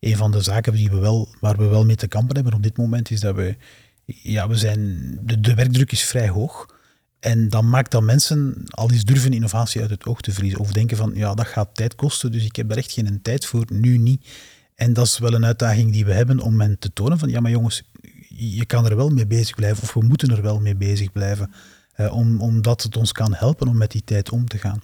Een 0.00 0.16
van 0.16 0.30
de 0.30 0.40
zaken 0.40 0.72
die 0.72 0.90
we 0.90 0.98
wel, 0.98 1.28
waar 1.40 1.56
we 1.56 1.66
wel 1.66 1.84
mee 1.84 1.96
te 1.96 2.08
kampen 2.08 2.34
hebben 2.34 2.54
op 2.54 2.62
dit 2.62 2.76
moment 2.76 3.10
is 3.10 3.20
dat 3.20 3.34
we, 3.34 3.56
ja, 4.04 4.48
we 4.48 4.56
zijn, 4.56 5.18
de, 5.22 5.54
werkdruk 5.54 5.92
is 5.92 6.02
vrij 6.02 6.28
hoog. 6.28 6.78
En 7.18 7.48
dan 7.48 7.68
maakt 7.68 7.90
dat 7.90 8.02
mensen 8.02 8.62
al 8.68 8.90
eens 8.90 9.04
durven 9.04 9.32
innovatie 9.32 9.80
uit 9.80 9.90
het 9.90 10.06
oog 10.06 10.20
te 10.20 10.32
verliezen. 10.32 10.60
Of 10.60 10.72
denken 10.72 10.96
van, 10.96 11.12
ja, 11.14 11.34
dat 11.34 11.46
gaat 11.46 11.74
tijd 11.74 11.94
kosten, 11.94 12.32
dus 12.32 12.44
ik 12.44 12.56
heb 12.56 12.70
er 12.70 12.76
echt 12.76 12.92
geen 12.92 13.22
tijd 13.22 13.46
voor, 13.46 13.64
nu 13.72 13.98
niet. 13.98 14.26
En 14.74 14.92
dat 14.92 15.06
is 15.06 15.18
wel 15.18 15.34
een 15.34 15.44
uitdaging 15.44 15.92
die 15.92 16.04
we 16.04 16.12
hebben 16.12 16.40
om 16.40 16.56
men 16.56 16.78
te 16.78 16.92
tonen 16.92 17.18
van 17.18 17.28
ja, 17.28 17.40
maar 17.40 17.50
jongens, 17.50 17.82
je 18.28 18.66
kan 18.66 18.86
er 18.86 18.96
wel 18.96 19.10
mee 19.10 19.26
bezig 19.26 19.54
blijven 19.54 19.82
of 19.82 19.92
we 19.92 20.02
moeten 20.02 20.30
er 20.30 20.42
wel 20.42 20.60
mee 20.60 20.76
bezig 20.76 21.12
blijven, 21.12 21.52
eh, 21.92 22.14
om, 22.14 22.40
omdat 22.40 22.82
het 22.82 22.96
ons 22.96 23.12
kan 23.12 23.34
helpen 23.34 23.68
om 23.68 23.76
met 23.76 23.90
die 23.90 24.04
tijd 24.04 24.30
om 24.30 24.48
te 24.48 24.58
gaan. 24.58 24.82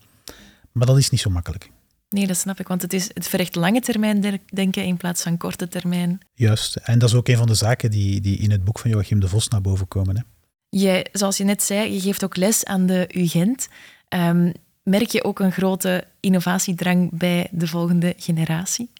Maar 0.72 0.86
dat 0.86 0.98
is 0.98 1.10
niet 1.10 1.20
zo 1.20 1.30
makkelijk. 1.30 1.70
Nee, 2.08 2.26
dat 2.26 2.36
snap 2.36 2.60
ik, 2.60 2.68
want 2.68 2.82
het, 2.82 2.92
is, 2.92 3.10
het 3.14 3.28
vergt 3.28 3.54
lange 3.54 3.80
termijn 3.80 4.40
denken 4.52 4.84
in 4.84 4.96
plaats 4.96 5.22
van 5.22 5.36
korte 5.36 5.68
termijn. 5.68 6.20
Juist, 6.34 6.76
en 6.76 6.98
dat 6.98 7.08
is 7.08 7.14
ook 7.14 7.28
een 7.28 7.36
van 7.36 7.46
de 7.46 7.54
zaken 7.54 7.90
die, 7.90 8.20
die 8.20 8.38
in 8.38 8.50
het 8.50 8.64
boek 8.64 8.78
van 8.78 8.90
Joachim 8.90 9.20
de 9.20 9.28
Vos 9.28 9.48
naar 9.48 9.60
boven 9.60 9.88
komen. 9.88 10.16
Hè. 10.16 10.22
Jij, 10.68 11.06
zoals 11.12 11.36
je 11.36 11.44
net 11.44 11.62
zei, 11.62 11.92
je 11.92 12.00
geeft 12.00 12.24
ook 12.24 12.36
les 12.36 12.64
aan 12.64 12.86
de 12.86 13.08
UGent. 13.14 13.68
Um, 14.08 14.52
merk 14.82 15.10
je 15.10 15.24
ook 15.24 15.38
een 15.38 15.52
grote 15.52 16.04
innovatiedrang 16.20 17.18
bij 17.18 17.48
de 17.50 17.66
volgende 17.66 18.14
generatie? 18.16 18.90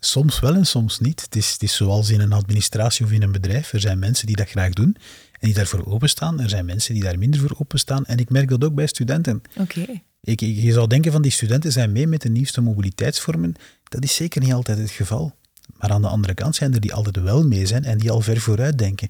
Soms 0.00 0.40
wel 0.40 0.54
en 0.54 0.66
soms 0.66 0.98
niet. 0.98 1.20
Het 1.20 1.36
is, 1.36 1.52
het 1.52 1.62
is 1.62 1.76
zoals 1.76 2.10
in 2.10 2.20
een 2.20 2.32
administratie 2.32 3.04
of 3.04 3.12
in 3.12 3.22
een 3.22 3.32
bedrijf. 3.32 3.72
Er 3.72 3.80
zijn 3.80 3.98
mensen 3.98 4.26
die 4.26 4.36
dat 4.36 4.48
graag 4.48 4.72
doen 4.72 4.96
en 5.32 5.46
die 5.48 5.54
daarvoor 5.54 5.86
openstaan. 5.86 6.40
Er 6.40 6.48
zijn 6.48 6.64
mensen 6.64 6.94
die 6.94 7.02
daar 7.02 7.18
minder 7.18 7.40
voor 7.40 7.56
openstaan. 7.58 8.04
En 8.04 8.18
ik 8.18 8.30
merk 8.30 8.48
dat 8.48 8.64
ook 8.64 8.74
bij 8.74 8.86
studenten. 8.86 9.42
Oké. 9.56 10.02
Ik, 10.24 10.40
je 10.40 10.72
zou 10.72 10.86
denken 10.86 11.12
van 11.12 11.22
die 11.22 11.30
studenten 11.30 11.72
zijn 11.72 11.92
mee 11.92 12.06
met 12.06 12.22
de 12.22 12.28
nieuwste 12.28 12.60
mobiliteitsvormen. 12.60 13.54
Dat 13.84 14.02
is 14.02 14.14
zeker 14.14 14.40
niet 14.40 14.52
altijd 14.52 14.78
het 14.78 14.90
geval. 14.90 15.34
Maar 15.78 15.90
aan 15.90 16.02
de 16.02 16.08
andere 16.08 16.34
kant 16.34 16.54
zijn 16.56 16.74
er 16.74 16.80
die 16.80 16.94
altijd 16.94 17.20
wel 17.20 17.46
mee 17.46 17.66
zijn 17.66 17.84
en 17.84 17.98
die 17.98 18.10
al 18.10 18.20
ver 18.20 18.40
vooruit 18.40 18.78
denken. 18.78 19.08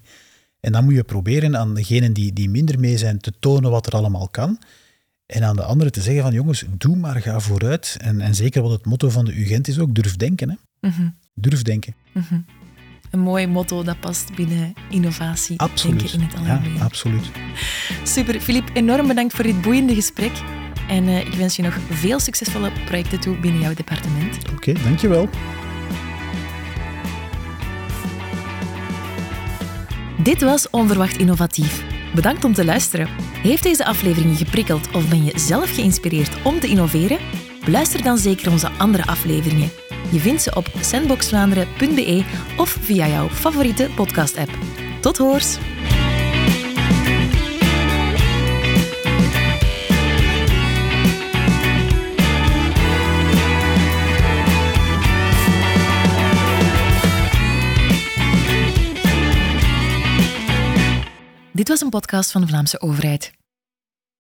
En 0.61 0.73
dan 0.73 0.85
moet 0.85 0.95
je 0.95 1.05
proberen 1.05 1.57
aan 1.57 1.75
degenen 1.75 2.13
die, 2.13 2.33
die 2.33 2.51
minder 2.51 2.81
mee 2.81 2.99
zijn 2.99 3.19
te 3.19 3.33
tonen 3.41 3.71
wat 3.71 3.87
er 3.87 3.93
allemaal 3.93 4.29
kan. 4.29 4.59
En 5.27 5.45
aan 5.45 5.57
de 5.57 5.63
anderen 5.63 5.93
te 5.93 6.01
zeggen 6.01 6.23
van 6.23 6.33
jongens, 6.33 6.65
doe 6.79 6.97
maar, 6.97 7.21
ga 7.21 7.41
vooruit. 7.41 7.97
En, 8.01 8.21
en 8.21 8.35
zeker 8.35 8.63
wat 8.63 8.71
het 8.71 8.85
motto 8.85 9.11
van 9.11 9.25
de 9.25 9.41
UGent 9.41 9.69
is 9.69 9.79
ook, 9.79 9.95
durf 9.95 10.17
denken. 10.17 10.51
Hè. 10.51 10.89
Mhm. 10.89 11.09
Durf 11.35 11.63
denken. 11.63 11.95
Mhm. 12.13 12.41
Een 13.11 13.21
mooi 13.21 13.47
motto 13.47 13.83
dat 13.83 14.01
past 14.01 14.35
binnen 14.35 14.73
innovatie. 14.91 15.59
Absoluut. 15.59 15.99
Denken 15.99 16.21
in 16.21 16.27
het 16.27 16.37
algemeen. 16.37 16.75
Ja, 16.75 16.85
absoluut. 16.85 17.31
Super. 18.05 18.41
Filip, 18.41 18.71
enorm 18.75 19.07
bedankt 19.07 19.35
voor 19.35 19.45
dit 19.45 19.63
boeiende 19.63 19.95
gesprek. 19.95 20.33
En 20.89 21.05
uh, 21.05 21.19
ik 21.19 21.33
wens 21.35 21.57
je 21.57 21.63
nog 21.63 21.79
veel 21.91 22.21
succesvolle 22.21 22.73
projecten 22.85 23.21
toe 23.21 23.37
binnen 23.37 23.61
jouw 23.61 23.75
departement. 23.75 24.39
Oké, 24.39 24.71
okay, 24.71 24.83
dankjewel. 24.83 25.29
Dit 30.19 30.43
was 30.43 30.71
Onverwacht 30.71 31.17
Innovatief. 31.17 31.85
Bedankt 32.15 32.45
om 32.45 32.53
te 32.53 32.65
luisteren. 32.65 33.09
Heeft 33.43 33.63
deze 33.63 33.85
aflevering 33.85 34.39
je 34.39 34.45
geprikkeld 34.45 34.91
of 34.95 35.09
ben 35.09 35.25
je 35.25 35.33
zelf 35.39 35.75
geïnspireerd 35.75 36.43
om 36.43 36.61
te 36.61 36.67
innoveren? 36.67 37.19
Beluister 37.65 38.03
dan 38.03 38.19
zeker 38.19 38.51
onze 38.51 38.71
andere 38.71 39.07
afleveringen. 39.07 39.71
Je 40.11 40.19
vindt 40.19 40.43
ze 40.43 40.55
op 40.55 40.67
sandboxvlaanderen.be 40.81 42.25
of 42.57 42.77
via 42.81 43.09
jouw 43.09 43.29
favoriete 43.29 43.91
podcast-app. 43.95 44.51
Tot 45.01 45.17
hoors! 45.17 45.59
Dit 61.65 61.73
was 61.73 61.83
een 61.83 61.91
podcast 61.91 62.31
van 62.31 62.41
de 62.41 62.47
Vlaamse 62.47 62.81
overheid. 62.81 63.33